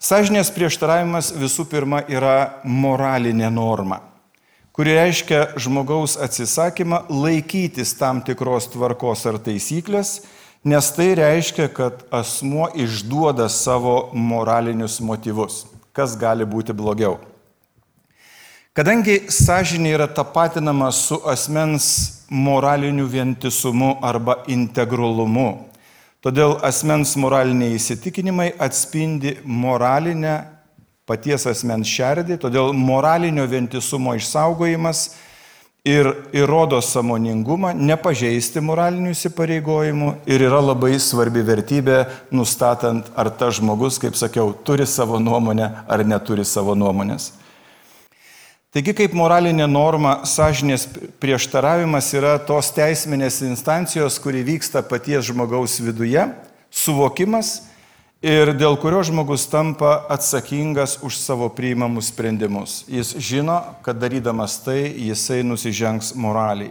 Sažinės 0.00 0.48
prieštaravimas 0.54 1.26
visų 1.36 1.66
pirma 1.68 1.98
yra 2.08 2.62
moralinė 2.64 3.50
norma, 3.52 3.98
kuri 4.72 4.94
reiškia 4.96 5.58
žmogaus 5.60 6.14
atsisakymą 6.16 7.02
laikytis 7.12 7.92
tam 7.98 8.22
tikros 8.24 8.70
tvarkos 8.72 9.26
ar 9.28 9.36
taisyklės, 9.44 10.22
nes 10.64 10.88
tai 10.96 11.10
reiškia, 11.20 11.68
kad 11.76 12.00
asmuo 12.16 12.70
išduoda 12.72 13.50
savo 13.52 14.08
moralinius 14.16 15.02
motyvus. 15.04 15.66
Kas 15.92 16.16
gali 16.16 16.48
būti 16.48 16.72
blogiau? 16.72 17.18
Kadangi 18.72 19.26
sąžinė 19.28 19.98
yra 19.98 20.08
tapatinama 20.08 20.88
su 20.96 21.20
asmens 21.28 21.90
moraliniu 22.32 23.04
vientisumu 23.04 23.98
arba 24.00 24.46
integralumu, 24.48 25.66
todėl 26.24 26.58
asmens 26.66 27.16
moraliniai 27.20 27.76
įsitikinimai 27.78 28.52
atspindi 28.60 29.38
moralinę 29.44 30.36
paties 31.08 31.46
asmens 31.50 31.90
šerdį, 31.90 32.38
todėl 32.38 32.72
moralinio 32.76 33.46
vientisumo 33.50 34.14
išsaugojimas 34.18 35.08
ir 35.86 36.10
įrodo 36.36 36.78
samoningumą, 36.84 37.72
nepažeisti 37.74 38.60
moralinių 38.62 39.14
įsipareigojimų 39.14 40.10
ir 40.28 40.44
yra 40.44 40.60
labai 40.62 40.98
svarbi 41.00 41.42
vertybė, 41.46 42.02
nustatant, 42.36 43.08
ar 43.16 43.32
tas 43.32 43.56
žmogus, 43.58 43.98
kaip 44.02 44.18
sakiau, 44.18 44.52
turi 44.52 44.86
savo 44.86 45.18
nuomonę 45.18 45.70
ar 45.88 46.04
neturi 46.04 46.44
savo 46.44 46.76
nuomonės. 46.76 47.32
Taigi 48.70 48.92
kaip 48.94 49.16
moralinė 49.18 49.64
norma, 49.66 50.20
sąžinės 50.30 50.84
prieštaravimas 51.18 52.06
yra 52.14 52.36
tos 52.46 52.68
teisminės 52.70 53.40
instancijos, 53.42 54.20
kuri 54.22 54.44
vyksta 54.46 54.84
paties 54.86 55.26
žmogaus 55.26 55.80
viduje, 55.82 56.22
suvokimas 56.70 57.64
ir 58.22 58.52
dėl 58.54 58.78
kurio 58.78 59.00
žmogus 59.08 59.48
tampa 59.50 59.96
atsakingas 60.14 61.00
už 61.02 61.18
savo 61.18 61.48
priimamus 61.50 62.12
sprendimus. 62.12 62.84
Jis 62.86 63.16
žino, 63.18 63.58
kad 63.82 63.98
darydamas 63.98 64.60
tai 64.62 64.92
jisai 64.92 65.42
nusižengs 65.42 66.14
moraliai. 66.14 66.70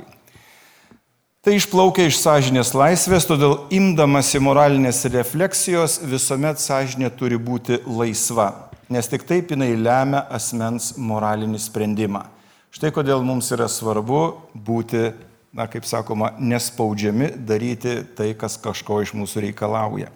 Tai 1.43 1.57
išplaukia 1.59 2.07
iš 2.07 2.21
sąžinės 2.23 2.71
laisvės, 2.79 3.27
todėl 3.27 3.65
imdamasi 3.75 4.39
moralinės 4.39 5.03
refleksijos 5.11 5.99
visuomet 6.07 6.63
sąžinė 6.63 7.11
turi 7.15 7.35
būti 7.35 7.83
laisva, 7.83 8.68
nes 8.89 9.07
tik 9.07 9.23
taip 9.29 9.51
jinai 9.53 9.75
lemia 9.77 10.25
asmens 10.33 10.95
moralinį 10.97 11.61
sprendimą. 11.61 12.25
Štai 12.73 12.91
kodėl 12.93 13.23
mums 13.25 13.49
yra 13.53 13.65
svarbu 13.69 14.23
būti, 14.53 15.11
na 15.53 15.65
kaip 15.69 15.85
sakoma, 15.89 16.35
nespaudžiami 16.37 17.31
daryti 17.49 18.01
tai, 18.17 18.33
kas 18.37 18.59
kažko 18.61 19.01
iš 19.01 19.15
mūsų 19.17 19.47
reikalauja. 19.47 20.11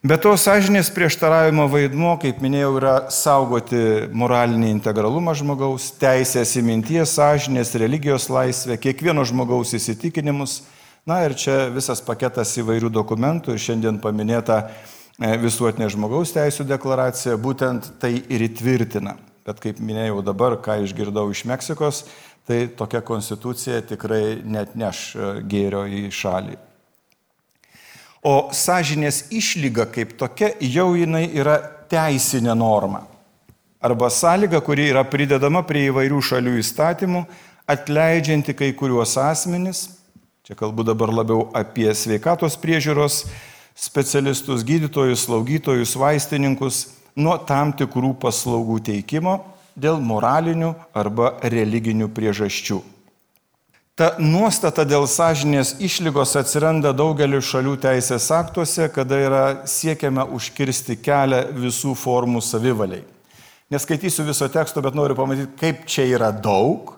Be 0.00 0.16
to, 0.16 0.32
sąžinės 0.32 0.88
prieštaravimo 0.96 1.66
vaidmuo, 1.68 2.14
kaip 2.20 2.38
minėjau, 2.40 2.70
yra 2.78 2.92
saugoti 3.12 4.08
moralinį 4.16 4.70
integralumą 4.72 5.34
žmogaus, 5.36 5.90
teisės 6.00 6.54
į 6.56 6.62
minties, 6.64 7.12
sąžinės, 7.18 7.74
religijos 7.80 8.30
laisvę, 8.32 8.78
kiekvieno 8.80 9.26
žmogaus 9.28 9.74
įsitikinimus. 9.76 10.62
Na 11.04 11.18
ir 11.26 11.36
čia 11.36 11.66
visas 11.72 12.00
paketas 12.04 12.54
įvairių 12.60 12.88
dokumentų 12.92 13.52
ir 13.52 13.60
šiandien 13.60 14.00
paminėta 14.00 14.62
visuotinė 15.20 15.90
žmogaus 15.92 16.32
teisų 16.32 16.64
deklaracija 16.68 17.36
būtent 17.36 17.92
tai 18.00 18.14
ir 18.32 18.46
įtvirtina. 18.46 19.18
Bet 19.44 19.60
kaip 19.60 19.80
minėjau 19.82 20.22
dabar, 20.24 20.56
ką 20.62 20.78
išgirdau 20.84 21.26
iš 21.32 21.44
Meksikos, 21.48 22.04
tai 22.48 22.64
tokia 22.76 23.02
konstitucija 23.04 23.80
tikrai 23.88 24.40
net 24.44 24.74
neš 24.78 25.02
e, 25.14 25.30
gėrio 25.48 25.84
į 25.86 26.08
šalį. 26.14 26.56
O 28.20 28.50
sąžinės 28.52 29.26
išlyga 29.32 29.86
kaip 29.92 30.16
tokia 30.20 30.52
jau 30.60 30.90
jinai 30.96 31.24
yra 31.32 31.56
teisinė 31.90 32.56
norma. 32.56 33.06
Arba 33.80 34.10
sąlyga, 34.12 34.60
kuri 34.60 34.90
yra 34.92 35.06
pridedama 35.08 35.62
prie 35.64 35.86
įvairių 35.88 36.20
šalių 36.20 36.58
įstatymų, 36.60 37.22
atleidžianti 37.70 38.52
kai 38.56 38.74
kuriuos 38.76 39.14
asmenis, 39.20 39.86
čia 40.44 40.56
kalbu 40.58 40.84
dabar 40.84 41.12
labiau 41.22 41.46
apie 41.56 41.88
sveikatos 41.96 42.58
priežiūros 42.60 43.22
specialistus, 43.80 44.64
gydytojus, 44.66 45.24
slaugytojus, 45.24 45.96
vaistininkus, 45.96 46.82
nuo 47.16 47.38
tam 47.48 47.72
tikrų 47.76 48.14
paslaugų 48.20 48.80
teikimo 48.90 49.40
dėl 49.80 50.00
moralinių 50.04 50.74
arba 50.96 51.34
religinių 51.40 52.10
priežasčių. 52.12 52.80
Ta 54.00 54.14
nuostata 54.20 54.86
dėl 54.88 55.04
sąžinės 55.10 55.74
išlygos 55.84 56.32
atsiranda 56.40 56.92
daugeliu 56.96 57.40
šalių 57.44 57.74
teisės 57.82 58.30
aktuose, 58.32 58.86
kada 58.92 59.18
yra 59.20 59.42
siekiama 59.68 60.24
užkirsti 60.36 60.96
kelią 61.00 61.42
visų 61.52 61.92
formų 62.00 62.40
savivaliai. 62.44 63.02
Neskaitysiu 63.70 64.24
viso 64.26 64.48
teksto, 64.50 64.80
bet 64.82 64.96
noriu 64.96 65.14
pamatyti, 65.18 65.52
kaip 65.60 65.84
čia 65.84 66.08
yra 66.16 66.30
daug, 66.32 66.94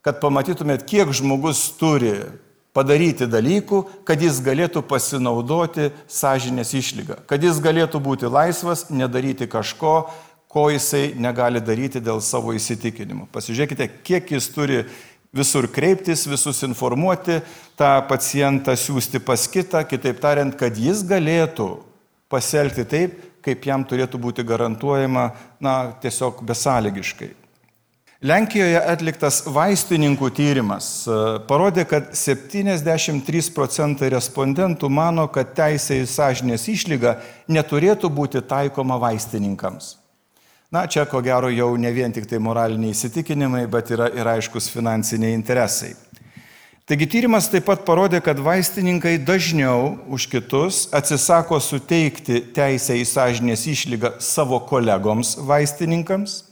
kad 0.00 0.16
pamatytumėt, 0.22 0.86
kiek 0.88 1.12
žmogus 1.14 1.60
turi 1.78 2.14
padaryti 2.76 3.28
dalykų, 3.30 3.80
kad 4.06 4.20
jis 4.20 4.42
galėtų 4.44 4.82
pasinaudoti 4.84 5.90
sąžinės 6.12 6.74
išlygą, 6.76 7.22
kad 7.30 7.42
jis 7.44 7.60
galėtų 7.64 8.02
būti 8.04 8.28
laisvas, 8.28 8.86
nedaryti 8.92 9.48
kažko, 9.48 9.96
ko 10.52 10.68
jisai 10.72 11.10
negali 11.20 11.60
daryti 11.60 12.00
dėl 12.00 12.20
savo 12.24 12.54
įsitikinimų. 12.56 13.30
Pasižiūrėkite, 13.32 13.88
kiek 14.04 14.30
jis 14.36 14.48
turi 14.52 14.84
visur 15.36 15.68
kreiptis, 15.72 16.24
visus 16.28 16.62
informuoti, 16.64 17.40
tą 17.76 17.90
pacientą 18.08 18.76
siūsti 18.78 19.20
pas 19.24 19.48
kitą, 19.52 19.82
kitaip 19.88 20.20
tariant, 20.22 20.56
kad 20.56 20.76
jis 20.80 21.02
galėtų 21.04 21.70
pasielgti 22.32 22.86
taip, 22.88 23.18
kaip 23.44 23.66
jam 23.68 23.84
turėtų 23.86 24.20
būti 24.20 24.46
garantuojama, 24.46 25.28
na, 25.62 25.74
tiesiog 26.02 26.40
besąlygiškai. 26.46 27.45
Lenkijoje 28.24 28.78
atliktas 28.80 29.42
vaistininkų 29.52 30.30
tyrimas 30.32 30.86
e, 31.04 31.16
parodė, 31.44 31.82
kad 31.84 32.14
73 32.16 33.50
procentai 33.52 34.08
respondentų 34.14 34.88
mano, 34.88 35.26
kad 35.28 35.52
teisė 35.58 35.98
į 36.00 36.06
sąžinės 36.08 36.64
išlygą 36.72 37.12
neturėtų 37.52 38.08
būti 38.08 38.40
taikoma 38.40 38.96
vaistininkams. 39.02 39.98
Na, 40.72 40.86
čia 40.88 41.04
ko 41.04 41.20
gero 41.20 41.52
jau 41.52 41.74
ne 41.76 41.92
vien 41.92 42.12
tik 42.12 42.24
tai 42.26 42.40
moraliniai 42.40 42.96
įsitikinimai, 42.96 43.66
bet 43.68 43.92
yra 43.92 44.08
ir 44.08 44.32
aiškus 44.32 44.70
finansiniai 44.72 45.36
interesai. 45.36 45.92
Taigi 46.88 47.10
tyrimas 47.10 47.50
taip 47.52 47.68
pat 47.68 47.84
parodė, 47.84 48.22
kad 48.24 48.40
vaistininkai 48.40 49.18
dažniau 49.28 49.92
už 50.08 50.30
kitus 50.32 50.86
atsisako 50.94 51.60
suteikti 51.60 52.40
teisę 52.56 52.96
į 52.96 53.04
sąžinės 53.12 53.68
išlygą 53.76 54.16
savo 54.24 54.64
kolegoms 54.64 55.36
vaistininkams. 55.36 56.46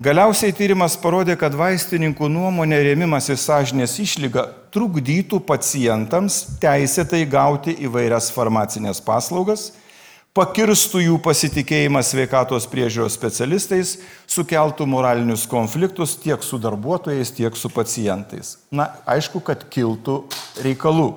Galiausiai 0.00 0.54
tyrimas 0.56 0.94
parodė, 0.96 1.34
kad 1.36 1.52
vaistininkų 1.52 2.30
nuomonė 2.32 2.78
rėmimas 2.86 3.26
į 3.28 3.34
sąžinės 3.36 3.98
išlygą 4.00 4.46
trukdytų 4.72 5.42
pacientams 5.44 6.38
teisėtai 6.62 7.26
gauti 7.28 7.74
įvairias 7.84 8.30
farmacinės 8.32 9.02
paslaugas 9.04 9.66
pakirstų 10.32 11.02
jų 11.04 11.18
pasitikėjimą 11.20 12.00
sveikatos 12.06 12.64
priežiūros 12.72 13.18
specialistais, 13.18 13.96
sukeltų 14.24 14.88
moralinius 14.88 15.44
konfliktus 15.50 16.16
tiek 16.22 16.40
su 16.48 16.56
darbuotojais, 16.56 17.36
tiek 17.36 17.56
su 17.60 17.68
pacientais. 17.68 18.56
Na, 18.72 18.94
aišku, 19.04 19.44
kad 19.44 19.68
kiltų 19.68 20.22
reikalų. 20.64 21.10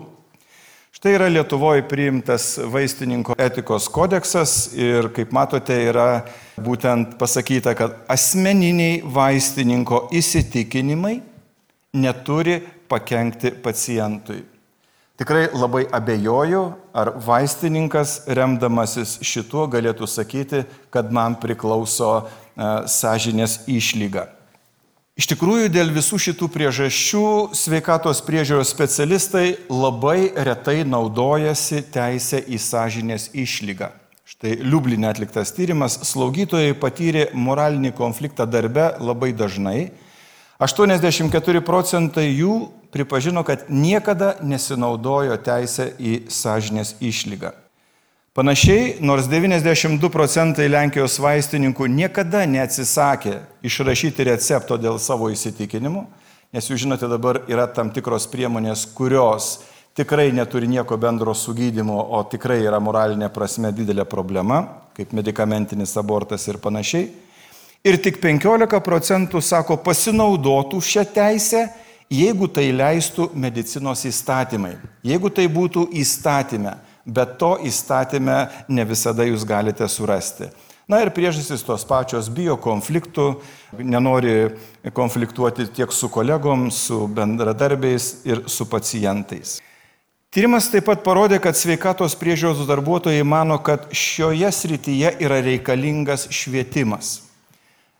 Štai 0.91 1.15
yra 1.21 1.31
Lietuvoje 1.31 1.87
priimtas 1.87 2.57
vaistininko 2.71 3.39
etikos 3.39 3.87
kodeksas 3.91 4.73
ir, 4.75 5.07
kaip 5.15 5.31
matote, 5.35 5.77
yra 5.87 6.25
būtent 6.57 7.17
pasakyta, 7.19 7.73
kad 7.77 7.95
asmeniniai 8.11 9.01
vaistininko 9.05 10.07
įsitikinimai 10.13 11.19
neturi 11.93 12.59
pakengti 12.89 13.51
pacientui. 13.63 14.43
Tikrai 15.17 15.47
labai 15.53 15.83
abejoju, 15.93 16.61
ar 16.93 17.13
vaistininkas, 17.21 18.23
remdamasis 18.33 19.19
šituo, 19.21 19.67
galėtų 19.69 20.09
sakyti, 20.09 20.63
kad 20.89 21.11
man 21.13 21.37
priklauso 21.37 22.09
e, 22.17 22.23
sąžinės 22.89 23.59
išlyga. 23.69 24.25
Iš 25.13 25.27
tikrųjų, 25.29 25.69
dėl 25.69 25.91
visų 25.93 26.17
šitų 26.17 26.49
priežasčių 26.55 27.25
sveikatos 27.53 28.23
priežiūros 28.25 28.73
specialistai 28.73 29.59
labai 29.69 30.31
retai 30.33 30.79
naudojasi 30.81 31.83
teisę 31.93 32.41
į 32.49 32.57
sąžinės 32.57 33.29
išlygą. 33.37 33.91
Štai 34.23 34.53
Liublinė 34.63 35.09
atliktas 35.09 35.51
tyrimas, 35.51 35.97
slaugytojai 36.07 36.77
patyrė 36.79 37.25
moralinį 37.35 37.91
konfliktą 37.97 38.45
darbe 38.47 38.85
labai 39.03 39.33
dažnai. 39.35 39.91
84 40.63 41.59
procentai 41.67 42.29
jų 42.29 42.53
pripažino, 42.93 43.43
kad 43.43 43.65
niekada 43.67 44.37
nesinaudojo 44.39 45.35
teisę 45.43 45.89
į 45.99 46.21
sąžinės 46.31 46.95
išlygą. 47.03 47.51
Panašiai, 48.33 48.95
nors 49.03 49.27
92 49.27 50.09
procentai 50.09 50.69
Lenkijos 50.71 51.19
vaistininkų 51.21 51.85
niekada 51.91 52.45
neatsisakė 52.49 53.35
išrašyti 53.67 54.25
recepto 54.31 54.79
dėl 54.79 55.03
savo 55.03 55.27
įsitikinimų, 55.35 56.07
nes 56.55 56.71
jūs 56.71 56.85
žinote, 56.85 57.11
dabar 57.11 57.43
yra 57.51 57.67
tam 57.67 57.91
tikros 57.93 58.25
priemonės, 58.31 58.87
kurios 58.95 59.59
tikrai 59.97 60.31
neturi 60.31 60.67
nieko 60.67 60.97
bendro 60.97 61.33
su 61.33 61.53
gydimu, 61.53 61.97
o 62.13 62.23
tikrai 62.29 62.61
yra 62.65 62.79
moralinė 62.81 63.29
prasme 63.33 63.71
didelė 63.71 64.05
problema, 64.09 64.63
kaip 64.97 65.13
medikamentinis 65.13 65.95
abortas 65.97 66.47
ir 66.47 66.59
panašiai. 66.61 67.09
Ir 67.83 67.99
tik 67.99 68.21
15 68.23 68.79
procentų 68.83 69.41
sako 69.43 69.77
pasinaudotų 69.83 70.79
šią 70.79 71.07
teisę 71.13 71.63
jeigu 72.13 72.47
tai 72.51 72.71
leistų 72.73 73.29
medicinos 73.35 74.03
įstatymai, 74.07 74.75
jeigu 75.05 75.31
tai 75.33 75.47
būtų 75.51 75.87
įstatymė, 76.01 76.75
bet 77.05 77.37
to 77.41 77.55
įstatymę 77.65 78.37
ne 78.69 78.85
visada 78.87 79.25
jūs 79.27 79.45
galite 79.47 79.87
surasti. 79.89 80.51
Na 80.87 80.99
ir 80.99 81.13
priežastys 81.15 81.63
tos 81.63 81.85
pačios 81.87 82.27
bijo 82.27 82.57
konfliktų, 82.59 83.29
nenori 83.79 84.51
konfliktuoti 84.93 85.69
tiek 85.71 85.93
su 85.95 86.09
kolegom, 86.11 86.67
su 86.71 87.05
bendradarbiais 87.07 88.09
ir 88.27 88.43
su 88.51 88.67
pacientais. 88.67 89.61
Tyrimas 90.33 90.71
taip 90.73 90.87
pat 90.89 91.03
parodė, 91.05 91.37
kad 91.37 91.53
sveikatos 91.53 92.15
priežiūros 92.17 92.63
darbuotojai 92.65 93.21
mano, 93.21 93.59
kad 93.61 93.85
šioje 93.93 94.49
srityje 94.49 95.13
yra 95.21 95.37
reikalingas 95.45 96.25
švietimas. 96.33 97.19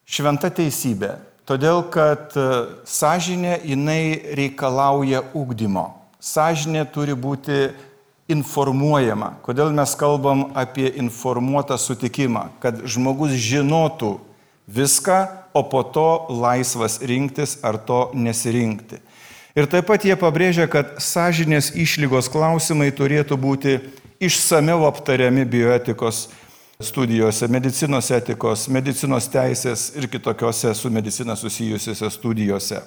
Šventa 0.10 0.50
teisybė 0.50 1.14
Todėl, 1.44 1.82
kad 1.92 2.32
e, 2.40 2.44
sąžinė 2.88 3.58
jinai 3.68 4.34
reikalauja 4.40 5.26
ūkdymo. 5.36 5.90
Sąžinė 6.24 6.86
turi 6.88 7.18
būti 7.20 7.74
informuojama. 8.32 9.34
Kodėl 9.44 9.74
mes 9.76 9.92
kalbam 10.00 10.46
apie 10.56 10.88
informuotą 11.04 11.76
sutikimą? 11.76 12.46
Kad 12.64 12.80
žmogus 12.88 13.36
žinotų 13.36 14.14
viską, 14.72 15.20
o 15.52 15.66
po 15.68 15.84
to 15.84 16.08
laisvas 16.32 17.02
rinktis 17.04 17.58
ar 17.60 17.76
to 17.76 18.06
nesirinkti. 18.16 19.02
Ir 19.54 19.68
taip 19.70 19.86
pat 19.86 20.02
jie 20.02 20.16
pabrėžia, 20.18 20.66
kad 20.66 20.96
sąžinės 20.98 21.76
išlygos 21.78 22.26
klausimai 22.34 22.90
turėtų 22.90 23.38
būti 23.38 23.76
išsameu 24.18 24.88
aptariami 24.88 25.46
bioetikos 25.46 26.26
studijose, 26.82 27.46
medicinos 27.48 28.10
etikos, 28.12 28.66
medicinos 28.68 29.28
teisės 29.30 29.92
ir 29.94 30.08
kitokiose 30.10 30.74
su 30.74 30.90
medicina 30.90 31.36
susijusiuose 31.38 32.10
studijose. 32.16 32.82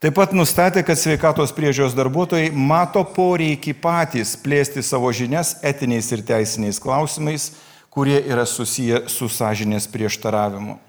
Taip 0.00 0.16
pat 0.16 0.32
nustatė, 0.36 0.82
kad 0.84 0.98
sveikatos 1.00 1.52
priežios 1.56 1.92
darbuotojai 1.96 2.48
mato 2.52 3.04
poreikį 3.04 3.76
patys 3.84 4.34
plėsti 4.40 4.82
savo 4.84 5.12
žinias 5.12 5.58
etiniais 5.64 6.10
ir 6.12 6.24
teisiniais 6.24 6.80
klausimais, 6.80 7.50
kurie 7.92 8.18
yra 8.24 8.48
susiję 8.48 9.04
su 9.12 9.28
sąžinės 9.28 9.88
prieštaravimu. 9.92 10.80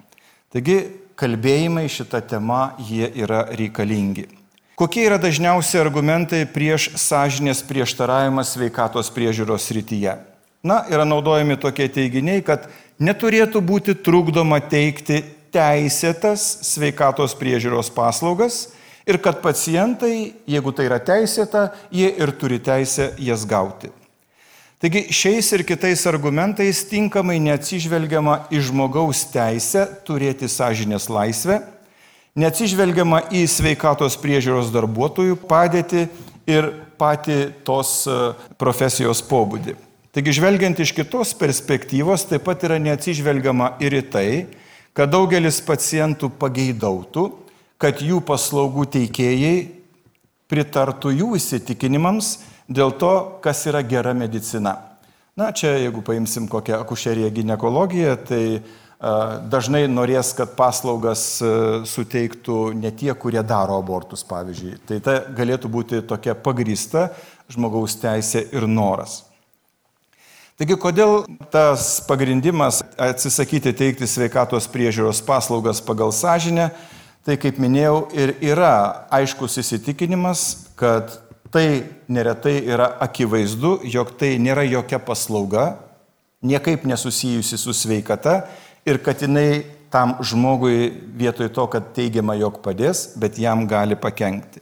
Taigi, 0.55 0.79
kalbėjimai 1.19 1.85
šitą 1.91 2.23
temą 2.27 2.63
jie 2.79 3.11
yra 3.11 3.45
reikalingi. 3.51 4.44
Kokie 4.75 5.05
yra 5.07 5.15
dažniausi 5.15 5.77
argumentai 5.79 6.41
prieš 6.51 6.89
sąžinės 6.99 7.61
prieštaravimą 7.63 8.43
sveikatos 8.43 9.07
priežiūros 9.15 9.69
srityje? 9.69 10.17
Na, 10.67 10.81
yra 10.91 11.05
naudojami 11.07 11.55
tokie 11.55 11.87
teiginiai, 11.87 12.41
kad 12.43 12.65
neturėtų 12.99 13.61
būti 13.63 13.95
trukdoma 14.03 14.59
teikti 14.59 15.21
teisėtas 15.55 16.43
sveikatos 16.67 17.37
priežiūros 17.39 17.87
paslaugas 17.95 18.73
ir 19.07 19.21
kad 19.23 19.39
pacientai, 19.39 20.33
jeigu 20.43 20.73
tai 20.75 20.89
yra 20.89 20.99
teisėta, 20.99 21.69
jie 21.87 22.09
ir 22.11 22.33
turi 22.35 22.59
teisę 22.59 23.13
jas 23.15 23.45
gauti. 23.47 23.93
Taigi 24.83 25.05
šiais 25.15 25.53
ir 25.55 25.63
kitais 25.63 26.03
argumentais 26.11 26.83
tinkamai 26.89 27.37
neatsižvelgiama 27.47 28.49
į 28.51 28.59
žmogaus 28.67 29.23
teisę 29.31 29.87
turėti 30.03 30.51
sąžinės 30.51 31.07
laisvę, 31.07 31.61
neatsižvelgiama 32.39 33.25
į 33.33 33.45
sveikatos 33.47 34.17
priežiūros 34.19 34.71
darbuotojų 34.73 35.39
padėtį 35.47 36.05
ir 36.51 36.69
patį 36.99 37.39
tos 37.67 38.03
e, 38.07 38.17
profesijos 38.59 39.23
pobūdį. 39.25 39.75
Taigi, 40.15 40.35
žvelgiant 40.37 40.79
iš 40.79 40.93
kitos 40.95 41.33
perspektyvos, 41.35 42.27
taip 42.29 42.45
pat 42.47 42.63
yra 42.67 42.77
neatsižvelgiama 42.79 43.73
ir 43.83 43.97
į 43.99 44.03
tai, 44.11 44.29
kad 44.95 45.11
daugelis 45.11 45.59
pacientų 45.63 46.29
pageidautų, 46.39 47.25
kad 47.81 47.99
jų 47.99 48.21
paslaugų 48.23 48.85
teikėjai 48.93 49.55
pritartų 50.51 51.11
jų 51.17 51.33
įsitikinimams 51.39 52.37
dėl 52.71 52.93
to, 52.95 53.13
kas 53.43 53.65
yra 53.67 53.83
gera 53.83 54.13
medicina. 54.15 54.77
Na, 55.35 55.49
čia 55.51 55.73
jeigu 55.75 55.99
paimsim 56.05 56.47
kokią 56.47 56.79
akušeriją 56.79 57.27
gynekologiją, 57.35 58.15
tai 58.23 58.43
dažnai 59.51 59.85
norės, 59.91 60.31
kad 60.37 60.55
paslaugas 60.55 61.41
a, 61.43 61.83
suteiktų 61.85 62.73
ne 62.79 62.91
tie, 62.95 63.11
kurie 63.13 63.43
daro 63.43 63.79
abortus, 63.81 64.23
pavyzdžiui. 64.27 64.79
Tai 64.87 64.99
ta 65.03 65.15
galėtų 65.35 65.71
būti 65.71 66.01
tokia 66.07 66.35
pagrįsta 66.35 67.09
žmogaus 67.51 67.97
teisė 68.01 68.45
ir 68.55 68.67
noras. 68.67 69.23
Taigi, 70.55 70.77
kodėl 70.79 71.25
tas 71.51 71.97
pagrindimas 72.07 72.79
atsisakyti 72.95 73.73
teikti 73.75 74.07
sveikatos 74.07 74.69
priežiūros 74.71 75.19
paslaugas 75.27 75.81
pagal 75.83 76.15
sąžinę, 76.15 76.69
tai 77.27 77.35
kaip 77.41 77.59
minėjau 77.59 78.05
ir 78.15 78.31
yra 78.39 79.07
aiškus 79.11 79.59
įsitikinimas, 79.59 80.45
kad 80.79 81.17
tai 81.51 81.83
neretai 82.07 82.61
yra 82.71 82.87
akivaizdu, 83.03 83.81
jog 83.83 84.15
tai 84.15 84.37
nėra 84.39 84.63
jokia 84.63 85.01
paslauga, 85.03 85.73
niekaip 86.45 86.85
nesusijusi 86.87 87.59
su 87.59 87.73
sveikata 87.75 88.45
ir 88.85 89.01
kad 89.03 89.21
jinai 89.21 89.63
tam 89.91 90.17
žmogui 90.19 90.91
vietoj 91.15 91.49
to, 91.55 91.65
kad 91.71 91.93
teigiama, 91.95 92.35
jog 92.39 92.59
padės, 92.63 93.13
bet 93.19 93.39
jam 93.39 93.65
gali 93.69 93.95
pakengti. 93.95 94.61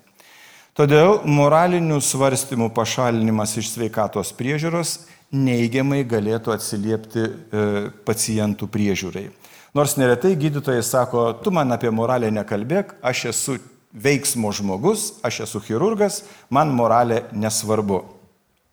Todėl 0.78 1.20
moralinių 1.30 2.00
svarstymų 2.02 2.72
pašalinimas 2.74 3.58
iš 3.62 3.76
sveikatos 3.76 4.34
priežiūros 4.38 5.04
neigiamai 5.34 6.04
galėtų 6.06 6.54
atsiliepti 6.54 7.24
e, 7.26 7.66
pacientų 8.06 8.70
priežiūrai. 8.74 9.28
Nors 9.74 9.96
neretai 9.98 10.36
gydytojai 10.38 10.82
sako, 10.86 11.32
tu 11.42 11.54
man 11.54 11.74
apie 11.74 11.90
moralę 11.94 12.30
nekalbėk, 12.34 12.96
aš 13.02 13.26
esu 13.32 13.58
veiksmo 13.94 14.52
žmogus, 14.54 15.16
aš 15.26 15.44
esu 15.48 15.62
chirurgas, 15.66 16.24
man 16.50 16.74
moralė 16.74 17.24
nesvarbu. 17.34 18.04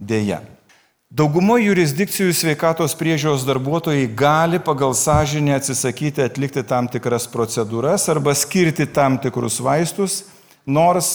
Deja. 0.00 0.40
Daugumo 1.11 1.57
jurisdikcijų 1.59 2.31
sveikatos 2.38 2.92
priežiūros 2.94 3.42
darbuotojai 3.42 4.05
gali 4.14 4.61
pagal 4.62 4.92
sąžinę 4.94 5.57
atsisakyti 5.57 6.23
atlikti 6.23 6.62
tam 6.62 6.87
tikras 6.87 7.27
procedūras 7.27 8.05
arba 8.12 8.31
skirti 8.38 8.87
tam 8.87 9.16
tikrus 9.18 9.57
vaistus, 9.59 10.20
nors 10.62 11.09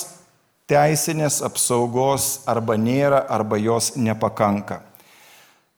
teisinės 0.67 1.39
apsaugos 1.47 2.43
arba 2.43 2.75
nėra, 2.75 3.23
arba 3.23 3.55
jos 3.55 3.93
nepakanka. 3.95 4.81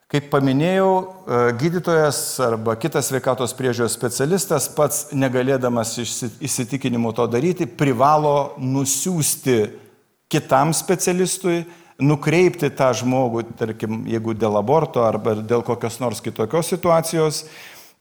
Kaip 0.09 0.33
paminėjau, 0.33 0.91
e, 0.97 1.45
gydytojas 1.61 2.39
arba 2.41 2.73
kitas 2.73 3.11
sveikatos 3.11 3.53
priežiūros 3.53 3.93
specialistas 3.93 4.65
pats 4.73 5.11
negalėdamas 5.13 5.93
įsitikinimu 6.41 7.13
to 7.13 7.29
daryti, 7.29 7.69
privalo 7.69 8.55
nusiųsti 8.57 9.59
kitam 10.25 10.73
specialistui 10.73 11.67
nukreipti 11.99 12.69
tą 12.77 12.91
žmogų, 12.97 13.43
tarkim, 13.57 14.03
jeigu 14.09 14.35
dėl 14.37 14.59
aborto 14.59 15.03
arba 15.05 15.35
dėl 15.41 15.63
kokios 15.65 15.99
nors 16.01 16.21
kitokios 16.21 16.69
situacijos, 16.73 17.45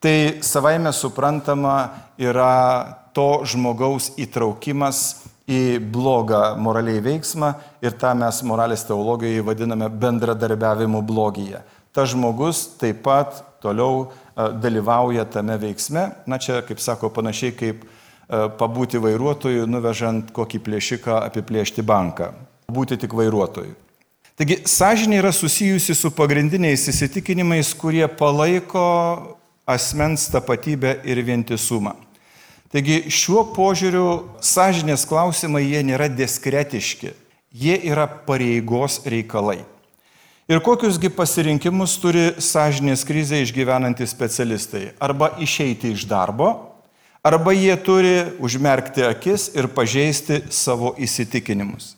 tai 0.01 0.43
savaime 0.45 0.93
suprantama 0.93 1.77
yra 2.21 3.07
to 3.17 3.47
žmogaus 3.49 4.11
įtraukimas 4.21 5.25
į 5.49 5.79
blogą 5.93 6.57
moraliai 6.61 7.01
veiksmą 7.01 7.55
ir 7.85 7.97
tą 7.97 8.13
mes 8.19 8.43
moralės 8.45 8.85
teologijoje 8.89 9.45
vadiname 9.47 9.89
bendradarbiavimu 9.89 11.01
blogyje. 11.07 11.63
Ta 11.97 12.05
žmogus 12.05 12.67
taip 12.77 13.01
pat 13.07 13.41
toliau 13.65 14.11
dalyvauja 14.37 15.25
tame 15.33 15.57
veiksme, 15.57 16.11
na 16.29 16.39
čia, 16.43 16.61
kaip 16.67 16.83
sako, 16.83 17.09
panašiai 17.15 17.55
kaip 17.57 17.87
pabūti 18.61 19.01
vairuotoju, 19.01 19.65
nuvežant 19.71 20.35
kokį 20.37 20.61
plėšiką 20.67 21.23
apiplėšti 21.31 21.87
banką. 21.87 22.35
Būti 22.69 22.99
tik 23.01 23.15
vairuotoju. 23.17 23.86
Taigi 24.37 24.59
sąžinė 24.69 25.23
yra 25.23 25.31
susijusi 25.33 25.95
su 25.97 26.11
pagrindiniais 26.13 26.83
įsitikinimais, 26.93 27.71
kurie 27.73 28.05
palaiko 28.05 28.83
asmens 29.65 30.27
tapatybę 30.29 30.99
ir 31.09 31.23
vientisumą. 31.25 31.95
Taigi 32.69 33.07
šiuo 33.09 33.47
požiūriu 33.57 34.05
sąžinės 34.45 35.07
klausimai 35.09 35.65
jie 35.65 35.81
nėra 35.89 36.11
diskretiški, 36.13 37.15
jie 37.49 37.81
yra 37.89 38.05
pareigos 38.05 39.01
reikalai. 39.09 39.63
Ir 40.53 40.61
kokiusgi 40.61 41.09
pasirinkimus 41.17 41.97
turi 41.99 42.29
sąžinės 42.37 43.09
krizę 43.09 43.41
išgyvenantys 43.41 44.13
specialistai? 44.13 44.91
Arba 45.01 45.33
išeiti 45.41 45.97
iš 45.97 46.05
darbo, 46.07 46.53
arba 47.25 47.57
jie 47.57 47.73
turi 47.81 48.19
užmerkti 48.37 49.09
akis 49.09 49.49
ir 49.57 49.73
pažeisti 49.73 50.45
savo 50.53 50.93
įsitikinimus. 51.01 51.97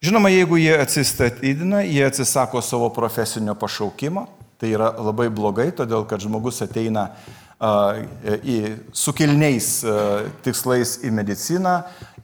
Žinoma, 0.00 0.30
jeigu 0.32 0.56
jie 0.56 0.72
atsistatydina, 0.80 1.82
jie 1.84 2.06
atsisako 2.06 2.62
savo 2.64 2.86
profesinio 2.88 3.52
pašaukimo, 3.54 4.22
tai 4.56 4.70
yra 4.72 4.94
labai 4.96 5.26
blogai, 5.28 5.66
todėl 5.76 6.06
kad 6.08 6.22
žmogus 6.24 6.62
ateina 6.64 7.02
uh, 7.12 7.98
į 8.40 8.78
sukilniais 8.96 9.68
uh, 9.84 10.22
tikslais 10.40 10.94
į 11.04 11.10
mediciną 11.12 11.74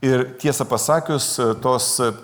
ir 0.01 0.25
tiesą 0.41 0.65
pasakius, 0.71 1.27
tos 1.61 1.91
uh, 2.01 2.17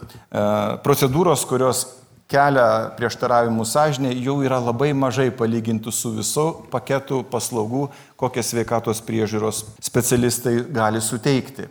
procedūros, 0.87 1.45
kurios 1.45 1.85
kelia 2.33 2.95
prieštaravimų 2.97 3.69
sąžinė, 3.69 4.15
jau 4.25 4.39
yra 4.41 4.57
labai 4.57 4.95
mažai 4.97 5.29
palygintų 5.37 5.93
su 5.93 6.15
visu 6.17 6.47
paketu 6.73 7.21
paslaugų, 7.29 7.91
kokias 8.17 8.55
sveikatos 8.55 9.05
priežiūros 9.05 9.67
specialistai 9.85 10.63
gali 10.73 11.05
suteikti. 11.05 11.69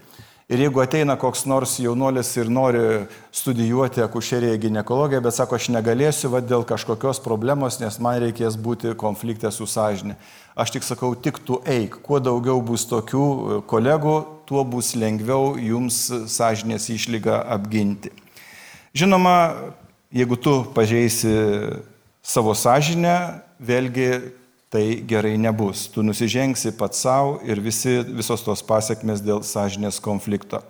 Ir 0.51 0.59
jeigu 0.59 0.81
ateina 0.83 1.13
koks 1.15 1.45
nors 1.47 1.77
jaunuolis 1.79 2.27
ir 2.35 2.49
nori 2.51 3.05
studijuoti 3.31 4.01
akušeriją 4.03 4.57
gynekologiją, 4.59 5.21
bet 5.23 5.37
sako, 5.37 5.55
aš 5.55 5.69
negalėsiu 5.71 6.27
va, 6.33 6.41
dėl 6.43 6.65
kažkokios 6.67 7.21
problemos, 7.23 7.77
nes 7.79 7.95
man 8.03 8.17
reikės 8.19 8.57
būti 8.59 8.91
konflikte 8.99 9.47
su 9.55 9.63
sąžinė. 9.63 10.17
Aš 10.59 10.73
tik 10.75 10.83
sakau, 10.83 11.13
tik 11.15 11.39
tu 11.47 11.61
eik. 11.63 11.95
Kuo 12.03 12.19
daugiau 12.19 12.59
bus 12.67 12.83
tokių 12.89 13.23
e, 13.23 13.61
kolegų, 13.71 14.17
tuo 14.49 14.65
bus 14.67 14.91
lengviau 14.99 15.55
jums 15.55 16.01
sąžinės 16.35 16.89
išlygą 16.97 17.39
apginti. 17.55 18.11
Žinoma, 18.91 19.37
jeigu 20.11 20.35
tu 20.35 20.57
pažeisi 20.75 21.31
savo 22.19 22.51
sąžinę, 22.59 23.15
vėlgi 23.63 24.11
tai 24.71 25.03
gerai 25.07 25.35
nebus. 25.37 25.89
Tu 25.91 26.03
nusižengsi 26.03 26.71
pats 26.79 27.03
savo 27.03 27.41
ir 27.43 27.59
visi, 27.59 27.99
visos 28.07 28.43
tos 28.45 28.63
pasiekmes 28.63 29.19
dėl 29.23 29.43
sąžinės 29.43 29.99
konflikto. 30.03 30.61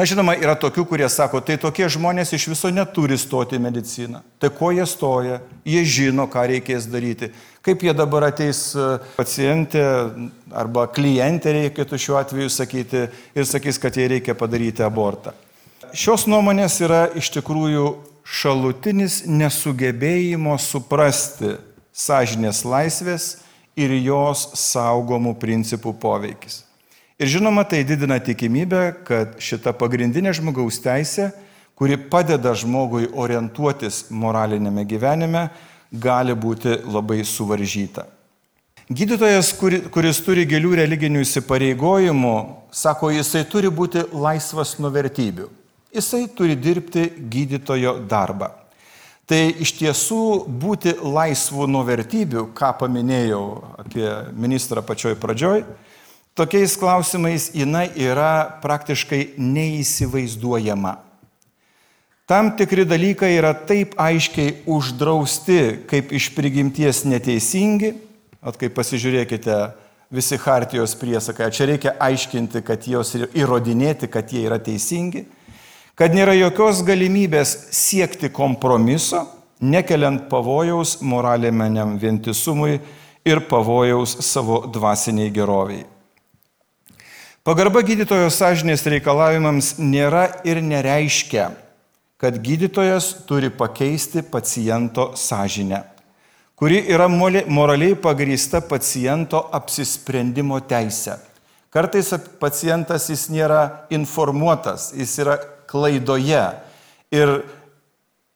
Na, 0.00 0.06
žinoma, 0.08 0.32
yra 0.40 0.54
tokių, 0.56 0.86
kurie 0.88 1.04
sako, 1.12 1.42
tai 1.44 1.58
tokie 1.60 1.84
žmonės 1.92 2.30
iš 2.32 2.46
viso 2.48 2.70
neturi 2.72 3.18
stoti 3.20 3.58
į 3.58 3.60
mediciną. 3.60 4.22
Tai 4.40 4.48
ko 4.56 4.70
jie 4.72 4.86
stoja? 4.88 5.42
Jie 5.68 5.82
žino, 5.84 6.24
ką 6.24 6.46
reikės 6.48 6.86
daryti. 6.88 7.28
Kaip 7.60 7.84
jie 7.84 7.92
dabar 7.92 8.30
ateis 8.30 8.62
e, 8.72 8.86
pacientė 9.18 9.82
arba 10.56 10.86
klientė, 10.88 11.52
reikėtų 11.58 12.00
šiuo 12.00 12.16
atveju 12.22 12.48
sakyti, 12.48 13.02
ir 13.36 13.44
sakys, 13.44 13.76
kad 13.82 14.00
jai 14.00 14.08
reikia 14.14 14.32
padaryti 14.32 14.86
abortą. 14.86 15.36
Šios 15.92 16.24
nuomonės 16.32 16.78
yra 16.80 17.02
iš 17.20 17.28
tikrųjų 17.36 17.92
šalutinis 18.24 19.26
nesugebėjimo 19.28 20.56
suprasti 20.64 21.58
sąžinės 21.92 22.64
laisvės 22.64 23.34
ir 23.78 23.94
jos 24.02 24.48
saugomų 24.58 25.36
principų 25.40 25.94
poveikis. 26.00 26.64
Ir 27.20 27.28
žinoma, 27.28 27.66
tai 27.68 27.82
didina 27.84 28.16
tikimybę, 28.16 28.84
kad 29.04 29.34
šita 29.42 29.74
pagrindinė 29.76 30.32
žmogaus 30.36 30.78
teisė, 30.80 31.30
kuri 31.76 31.98
padeda 32.12 32.54
žmogui 32.56 33.10
orientuotis 33.12 34.06
moralinėme 34.08 34.86
gyvenime, 34.88 35.50
gali 35.92 36.32
būti 36.32 36.78
labai 36.88 37.20
suvaržyta. 37.24 38.06
Gydytojas, 38.90 39.52
kuris 39.94 40.18
turi 40.24 40.42
gilių 40.50 40.74
religinių 40.80 41.20
įsipareigojimų, 41.22 42.34
sako, 42.74 43.12
jisai 43.14 43.44
turi 43.46 43.70
būti 43.70 44.02
laisvas 44.10 44.78
nuo 44.82 44.90
vertybių. 44.90 45.46
Jisai 45.94 46.24
turi 46.34 46.56
dirbti 46.58 47.04
gydytojo 47.30 48.00
darbą. 48.10 48.50
Tai 49.30 49.44
iš 49.62 49.76
tiesų 49.78 50.48
būti 50.58 50.96
laisvu 50.98 51.68
nuo 51.70 51.84
vertybių, 51.86 52.48
ką 52.50 52.72
paminėjau 52.80 53.42
apie 53.78 54.08
ministrą 54.34 54.82
pačioj 54.82 55.14
pradžioj, 55.22 55.62
tokiais 56.34 56.74
klausimais 56.74 57.46
jinai 57.54 57.84
yra 57.94 58.58
praktiškai 58.58 59.36
neįsivaizduojama. 59.38 60.96
Tam 62.26 62.50
tikri 62.58 62.82
dalykai 62.82 63.30
yra 63.36 63.54
taip 63.54 63.94
aiškiai 64.02 64.64
uždrausti, 64.66 65.86
kaip 65.86 66.10
iš 66.10 66.32
prigimties 66.34 67.04
neteisingi, 67.06 67.94
at 68.42 68.58
kaip 68.58 68.74
pasižiūrėkite 68.74 69.60
visi 70.10 70.42
hartijos 70.42 70.98
priesakai, 70.98 71.52
čia 71.54 71.70
reikia 71.70 71.94
aiškinti, 72.02 72.66
kad 72.66 72.82
jos 72.82 73.14
įrodinėti, 73.14 74.10
kad 74.10 74.34
jie 74.34 74.48
yra 74.50 74.58
teisingi 74.58 75.28
kad 76.00 76.14
nėra 76.16 76.32
jokios 76.32 76.78
galimybės 76.80 77.50
siekti 77.76 78.30
kompromiso, 78.32 79.26
nekeliant 79.60 80.30
pavojaus 80.30 80.94
moralėmeniam 81.04 81.98
vientisumui 82.00 82.78
ir 83.28 83.42
pavojaus 83.50 84.14
savo 84.24 84.62
dvasiniai 84.72 85.28
geroviai. 85.28 85.84
Pagarba 87.44 87.82
gydytojo 87.84 88.30
sąžinės 88.32 88.86
reikalavimams 88.88 89.74
nėra 89.76 90.24
ir 90.48 90.62
nereiškia, 90.64 91.50
kad 92.20 92.40
gydytojas 92.40 93.12
turi 93.28 93.52
pakeisti 93.52 94.24
paciento 94.24 95.10
sąžinę, 95.20 95.84
kuri 96.56 96.80
yra 96.88 97.12
moraliai 97.12 97.92
pagrįsta 97.92 98.64
paciento 98.64 99.44
apsisprendimo 99.52 100.64
teisė. 100.64 101.20
Kartais 101.70 102.08
pacientas 102.40 103.12
jis 103.12 103.28
nėra 103.28 103.84
informuotas, 103.92 104.94
jis 104.96 105.18
yra 105.20 105.36
klaidoje. 105.70 106.44
Ir 107.14 107.40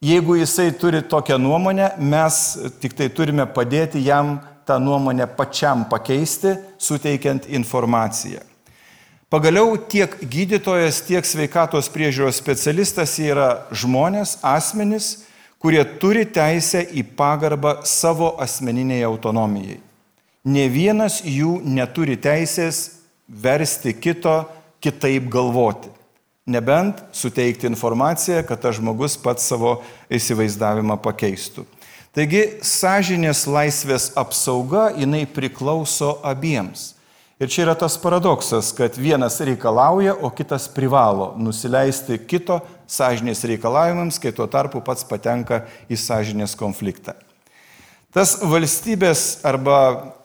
Jeigu 0.04 0.34
jisai 0.36 0.72
turi 0.72 1.02
tokią 1.02 1.38
nuomonę, 1.38 1.90
mes 1.98 2.58
tik 2.80 2.92
tai 2.92 3.06
turime 3.08 3.46
padėti 3.48 4.02
jam 4.04 4.34
tą 4.68 4.76
nuomonę 4.76 5.24
pačiam 5.32 5.86
pakeisti, 5.88 6.58
suteikiant 6.76 7.46
informaciją. 7.48 8.42
Pagaliau 9.32 9.78
tiek 9.88 10.12
gydytojas, 10.20 11.00
tiek 11.08 11.24
sveikatos 11.24 11.88
priežiūros 11.88 12.36
specialistas 12.36 13.16
yra 13.16 13.64
žmonės, 13.72 14.36
asmenys, 14.44 15.24
kurie 15.56 15.80
turi 15.96 16.26
teisę 16.28 16.84
į 16.84 17.06
pagarbą 17.16 17.78
savo 17.88 18.34
asmeniniai 18.44 19.06
autonomijai. 19.08 19.80
Ne 20.44 20.68
vienas 20.68 21.22
jų 21.24 21.62
neturi 21.64 22.20
teisės 22.20 22.90
versti 23.24 23.96
kito 23.96 24.42
kitaip 24.84 25.32
galvoti. 25.32 25.88
Nebent 26.44 26.98
suteikti 27.16 27.66
informaciją, 27.70 28.42
kad 28.44 28.60
tas 28.60 28.76
žmogus 28.76 29.16
pats 29.16 29.46
savo 29.48 29.78
įsivaizdavimą 30.12 30.98
pakeistų. 31.00 31.64
Taigi 32.14 32.42
sąžinės 32.62 33.46
laisvės 33.48 34.10
apsauga 34.20 34.90
jinai 34.92 35.24
priklauso 35.24 36.18
abiems. 36.22 36.92
Ir 37.42 37.50
čia 37.50 37.64
yra 37.64 37.72
tas 37.74 37.96
paradoksas, 37.98 38.68
kad 38.76 38.94
vienas 39.00 39.40
reikalauja, 39.42 40.12
o 40.20 40.28
kitas 40.30 40.68
privalo 40.70 41.32
nusileisti 41.40 42.20
kito 42.30 42.60
sąžinės 42.86 43.42
reikalavimams, 43.50 44.20
kai 44.22 44.30
tuo 44.36 44.46
tarpu 44.46 44.84
pats 44.84 45.02
patenka 45.08 45.64
į 45.90 45.98
sąžinės 45.98 46.54
konfliktą. 46.60 47.16
Tas 48.14 48.36
valstybės 48.46 49.40
arba 49.42 49.76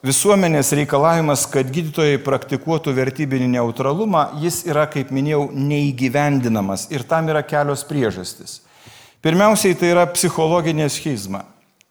visuomenės 0.06 0.69
reikalavimas, 0.78 1.47
kad 1.49 1.71
gydytojai 1.73 2.19
praktikuotų 2.21 2.93
vertybinį 2.93 3.47
neutralumą, 3.56 4.28
jis 4.43 4.62
yra, 4.69 4.84
kaip 4.86 5.10
minėjau, 5.10 5.47
neįgyvendinamas 5.58 6.86
ir 6.93 7.02
tam 7.10 7.32
yra 7.34 7.41
kelios 7.41 7.82
priežastys. 7.89 8.60
Pirmiausiai 9.25 9.73
tai 9.73 9.89
yra 9.95 10.06
psichologinė 10.06 10.86
schizma, 10.93 11.41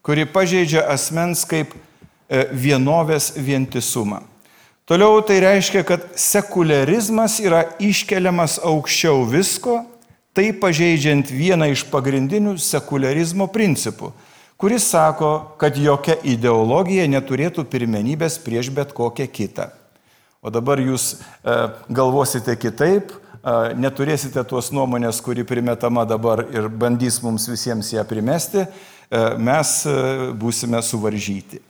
kuri 0.07 0.23
pažeidžia 0.31 0.87
asmens 0.87 1.43
kaip 1.51 1.75
e, 1.75 2.47
vienovės 2.55 3.33
vientisumą. 3.35 4.23
Toliau 4.87 5.19
tai 5.27 5.43
reiškia, 5.43 5.83
kad 5.83 6.07
sekularizmas 6.15 7.41
yra 7.43 7.67
iškeliamas 7.83 8.61
aukščiau 8.63 9.27
visko, 9.29 9.83
tai 10.31 10.53
pažeidžiant 10.55 11.35
vieną 11.35 11.73
iš 11.75 11.83
pagrindinių 11.91 12.55
sekularizmo 12.63 13.51
principų, 13.51 14.15
kuris 14.59 14.91
sako, 14.91 15.55
kad 15.59 15.77
jokia 15.79 16.17
ideologija 16.27 17.07
neturėtų 17.07 17.63
pirmenybės 17.71 18.41
prieš 18.43 18.73
bet 18.75 18.91
kokią 18.97 19.29
kitą. 19.31 19.69
O 20.43 20.51
dabar 20.51 20.83
jūs 20.83 21.13
e, 21.15 21.55
galvosite 21.95 22.57
kitaip, 22.59 23.13
e, 23.15 23.55
neturėsite 23.79 24.43
tuos 24.51 24.73
nuomonės, 24.75 25.23
kuri 25.23 25.47
primetama 25.47 26.03
dabar 26.07 26.43
ir 26.51 26.67
bandys 26.71 27.21
mums 27.23 27.47
visiems 27.51 27.93
ją 27.95 28.03
primesti, 28.07 28.67
e, 28.67 29.23
mes 29.39 29.75
būsime 30.39 30.83
suvaržyti. 30.83 31.63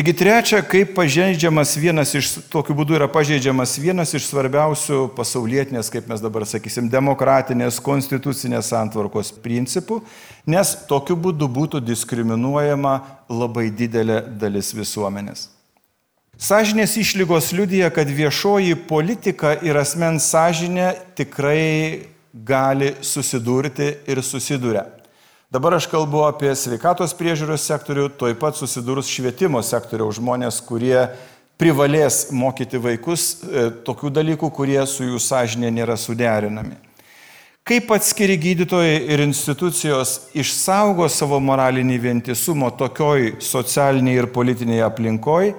Taigi 0.00 0.14
trečia, 0.16 0.62
kaip 0.64 0.94
pažeidžiamas 0.96 1.74
vienas 1.76 2.14
iš, 2.16 2.28
tokiu 2.48 2.72
būdu 2.72 2.94
yra 2.96 3.04
pažeidžiamas 3.12 3.74
vienas 3.76 4.14
iš 4.16 4.30
svarbiausių 4.30 5.10
pasaulietinės, 5.12 5.90
kaip 5.92 6.06
mes 6.08 6.22
dabar 6.24 6.46
sakysim, 6.48 6.86
demokratinės, 6.88 7.76
konstitucinės 7.84 8.70
santvarkos 8.72 9.28
principų, 9.44 9.98
nes 10.48 10.70
tokiu 10.88 11.18
būdu 11.20 11.50
būtų 11.52 11.82
diskriminuojama 11.84 12.94
labai 13.28 13.66
didelė 13.68 14.22
dalis 14.40 14.70
visuomenės. 14.72 15.50
Sažinės 16.40 16.96
išlygos 16.96 17.50
liudija, 17.52 17.90
kad 17.92 18.08
viešoji 18.08 18.78
politika 18.88 19.52
ir 19.60 19.76
asmens 19.82 20.30
sąžinė 20.32 20.94
tikrai 21.20 22.08
gali 22.32 22.94
susidurti 23.04 23.98
ir 24.08 24.24
susiduria. 24.24 24.86
Dabar 25.50 25.74
aš 25.74 25.88
kalbu 25.90 26.20
apie 26.28 26.52
sveikatos 26.54 27.10
priežiūros 27.18 27.64
sektorių, 27.66 28.04
toj 28.14 28.36
pat 28.38 28.54
susidūrus 28.54 29.08
švietimo 29.10 29.58
sektoriaus 29.66 30.20
žmonės, 30.20 30.60
kurie 30.62 31.08
privalės 31.58 32.28
mokyti 32.30 32.78
vaikus 32.78 33.24
e, 33.42 33.64
tokių 33.82 34.12
dalykų, 34.14 34.50
kurie 34.54 34.78
su 34.86 35.08
jų 35.08 35.18
sąžinė 35.18 35.72
nėra 35.74 35.96
suderinami. 35.98 36.76
Kaip 37.66 37.90
atskiri 37.96 38.36
gydytojai 38.38 39.00
ir 39.10 39.24
institucijos 39.24 40.12
išsaugo 40.38 41.08
savo 41.10 41.40
moralinį 41.42 41.98
vientisumą 42.04 42.70
tokioj 42.78 43.32
socialiniai 43.42 44.20
ir 44.22 44.28
politiniai 44.30 44.84
aplinkoj, 44.86 45.50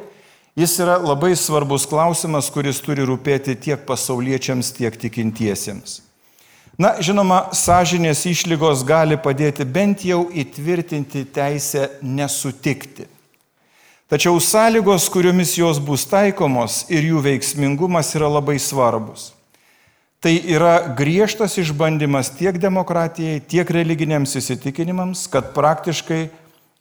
jis 0.56 0.78
yra 0.88 0.96
labai 1.04 1.34
svarbus 1.36 1.84
klausimas, 1.92 2.48
kuris 2.48 2.80
turi 2.80 3.04
rūpėti 3.12 3.58
tiek 3.68 3.84
pasauliečiams, 3.92 4.72
tiek 4.80 4.96
tikintiesiems. 5.04 6.00
Na, 6.82 6.96
žinoma, 6.98 7.52
sąžinės 7.54 8.24
išlygos 8.26 8.80
gali 8.88 9.18
padėti 9.22 9.68
bent 9.70 10.02
jau 10.08 10.24
įtvirtinti 10.34 11.28
teisę 11.30 11.84
nesutikti. 12.02 13.06
Tačiau 14.10 14.40
sąlygos, 14.42 15.06
kuriomis 15.14 15.54
jos 15.60 15.78
bus 15.84 16.08
taikomos 16.10 16.80
ir 16.90 17.06
jų 17.12 17.22
veiksmingumas 17.28 18.10
yra 18.18 18.32
labai 18.32 18.58
svarbus. 18.60 19.30
Tai 20.22 20.34
yra 20.56 20.74
griežtas 20.98 21.60
išbandymas 21.62 22.34
tiek 22.40 22.58
demokratijai, 22.58 23.44
tiek 23.46 23.70
religiniams 23.78 24.34
įsitikinimams, 24.42 25.28
kad 25.30 25.54
praktiškai, 25.54 26.24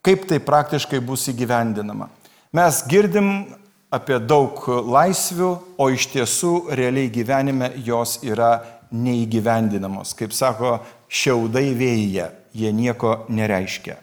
kaip 0.01 0.27
tai 0.33 0.41
praktiškai 0.41 1.03
bus 1.05 1.29
įgyvendinama. 1.29 2.09
Mes 2.57 2.83
girdim 2.89 3.51
apie 3.93 4.17
daug 4.23 4.65
laisvių, 4.65 5.55
o 5.77 5.93
iš 5.93 6.09
tiesų 6.15 6.55
realiai 6.73 7.13
gyvenime 7.13 7.75
jos 7.85 8.23
yra 8.25 8.80
neįgyvendinamos. 8.91 10.15
Kaip 10.19 10.35
sako, 10.37 10.79
šiaudai 11.11 11.71
vėjyje, 11.79 12.29
jie 12.55 12.73
nieko 12.75 13.25
nereiškia. 13.31 13.99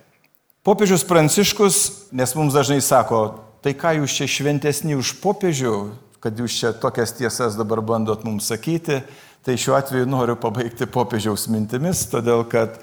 Popiežius 0.67 1.05
Pranciškus, 1.07 1.77
nes 2.11 2.33
mums 2.35 2.55
dažnai 2.55 2.81
sako, 2.83 3.21
tai 3.63 3.71
ką 3.77 3.93
jūs 4.01 4.17
čia 4.19 4.27
šventesni 4.27 4.97
už 4.99 5.13
popiežių, 5.23 5.75
kad 6.23 6.35
jūs 6.35 6.57
čia 6.59 6.73
tokias 6.75 7.13
tiesas 7.15 7.55
dabar 7.55 7.79
bandot 7.79 8.25
mums 8.27 8.49
sakyti, 8.51 8.99
tai 9.47 9.55
šiuo 9.55 9.77
atveju 9.77 10.09
noriu 10.09 10.35
pabaigti 10.35 10.89
popiežiaus 10.91 11.47
mintimis, 11.47 12.03
todėl 12.11 12.43
kad 12.51 12.81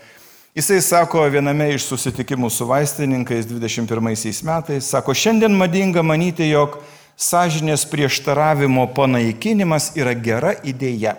jisai 0.57 0.81
sako 0.81 1.27
viename 1.29 1.75
iš 1.75 1.91
susitikimų 1.91 2.49
su 2.49 2.65
vaistininkais 2.71 3.45
21 3.51 4.01
metais, 4.49 4.89
sako, 4.89 5.13
šiandien 5.13 5.53
madinga 5.53 6.01
manyti, 6.01 6.49
jog 6.49 6.79
sąžinės 7.21 7.85
prieštaravimo 7.93 8.89
panaikinimas 8.97 9.93
yra 9.99 10.17
gera 10.17 10.57
idėja. 10.65 11.19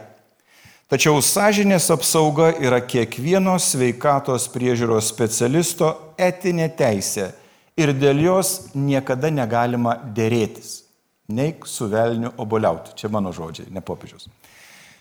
Tačiau 0.86 1.17
sąžinės 1.17 1.88
apsauga 1.89 2.52
yra 2.62 2.78
kiekvieno 2.86 3.56
sveikatos 3.58 4.45
priežiūros 4.54 5.08
specialisto 5.10 5.89
etinė 6.21 6.67
teisė 6.78 7.32
ir 7.74 7.89
dėl 7.98 8.21
jos 8.21 8.52
niekada 8.78 9.32
negalima 9.34 9.95
dėrėtis. 10.13 10.84
Neik 11.26 11.65
su 11.65 11.89
velniu 11.89 12.30
oboliauti. 12.38 12.93
Čia 13.02 13.10
mano 13.10 13.34
žodžiai, 13.34 13.71
ne 13.74 13.82
popiežius. 13.82 14.30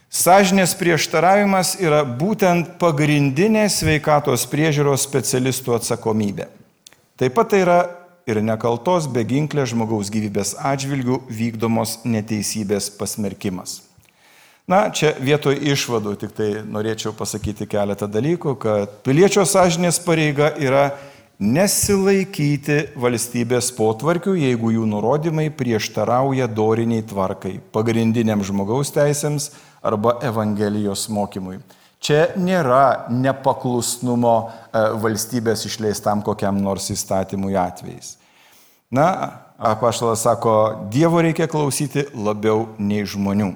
Sažinės 0.09 0.73
prieštaravimas 0.81 1.77
yra 1.83 2.01
būtent 2.01 2.79
pagrindinė 2.81 3.69
sveikatos 3.69 4.49
priežiūros 4.49 5.05
specialistų 5.05 5.77
atsakomybė. 5.77 6.49
Taip 7.21 7.37
pat 7.37 7.53
tai 7.53 7.61
yra 7.67 7.81
ir 8.25 8.41
nekaltos 8.41 9.05
beginklės 9.13 9.75
žmogaus 9.77 10.09
gyvybės 10.09 10.57
atžvilgių 10.65 11.27
vykdomos 11.29 11.99
neteisybės 12.09 12.89
pasmerkimas. 12.97 13.83
Na, 14.65 14.87
čia 14.89 15.11
vietoj 15.21 15.59
išvadų 15.61 16.15
tik 16.23 16.31
tai 16.33 16.47
norėčiau 16.65 17.13
pasakyti 17.13 17.67
keletą 17.69 18.07
dalykų, 18.09 18.55
kad 18.57 18.95
piliečio 19.05 19.45
sąžinės 19.45 19.99
pareiga 20.01 20.55
yra 20.57 20.87
nesilaikyti 21.37 22.97
valstybės 22.97 23.69
potvarkių, 23.77 24.33
jeigu 24.41 24.71
jų 24.73 24.87
nurodymai 24.89 25.51
prieštarauja 25.53 26.47
doriniai 26.49 27.05
tvarkai, 27.05 27.59
pagrindiniam 27.75 28.41
žmogaus 28.47 28.95
teisėms 28.95 29.51
arba 29.85 30.17
Evangelijos 30.25 31.11
mokymui. 31.13 31.59
Čia 32.05 32.31
nėra 32.41 33.11
nepaklusnumo 33.13 34.35
e, 34.45 34.81
valstybės 35.01 35.65
išleistam 35.69 36.25
kokiam 36.25 36.57
nors 36.61 36.89
įstatymui 36.93 37.57
atvejais. 37.57 38.17
Na, 38.93 39.07
apaštalas 39.59 40.25
sako, 40.25 40.89
Dievo 40.93 41.21
reikia 41.25 41.49
klausyti 41.53 42.07
labiau 42.17 42.71
nei 42.79 43.05
žmonių. 43.09 43.53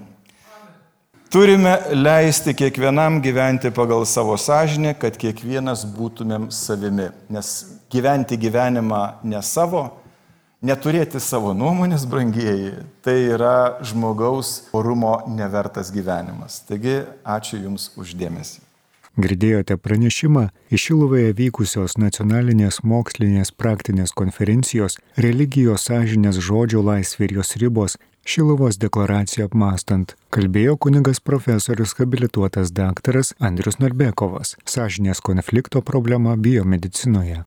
Turime 1.29 1.79
leisti 1.93 2.55
kiekvienam 2.57 3.23
gyventi 3.23 3.71
pagal 3.71 4.05
savo 4.09 4.37
sąžinę, 4.41 4.95
kad 4.97 5.17
kiekvienas 5.21 5.83
būtumėm 5.93 6.47
savimi. 6.49 7.11
Nes 7.29 7.51
gyventi 7.93 8.39
gyvenimą 8.41 9.01
ne 9.29 9.43
savo, 9.45 9.83
neturėti 10.65 11.21
savo 11.21 11.53
nuomonės, 11.53 12.07
brangieji, 12.09 12.71
tai 13.05 13.19
yra 13.35 13.77
žmogaus 13.85 14.71
orumo 14.73 15.19
nevertas 15.29 15.93
gyvenimas. 15.93 16.63
Taigi, 16.65 17.03
ačiū 17.29 17.61
Jums 17.61 17.91
uždėmesi. 18.01 18.65
Girdėjote 19.19 19.77
pranešimą 19.77 20.49
iš 20.73 20.89
Šiluvoje 20.89 21.33
vykusios 21.37 21.99
nacionalinės 22.01 22.81
mokslinės 22.87 23.51
praktinės 23.53 24.17
konferencijos 24.17 24.97
Religijos 25.19 25.91
sąžinės 25.91 26.39
žodžio 26.41 26.81
laisvė 26.87 27.29
ir 27.29 27.41
jos 27.43 27.57
ribos 27.61 27.99
Šiluvos 28.29 28.77
deklaraciją 28.77 29.47
apmastant, 29.49 30.11
kalbėjo 30.37 30.75
kunigas 30.85 31.17
profesorius 31.25 31.95
habilituotas 31.97 32.75
daktaras 32.77 33.31
Andrius 33.49 33.81
Narbekovas, 33.81 34.51
sąžinės 34.69 35.25
konflikto 35.25 35.81
problema 35.93 36.35
biomedicinoje. 36.37 37.47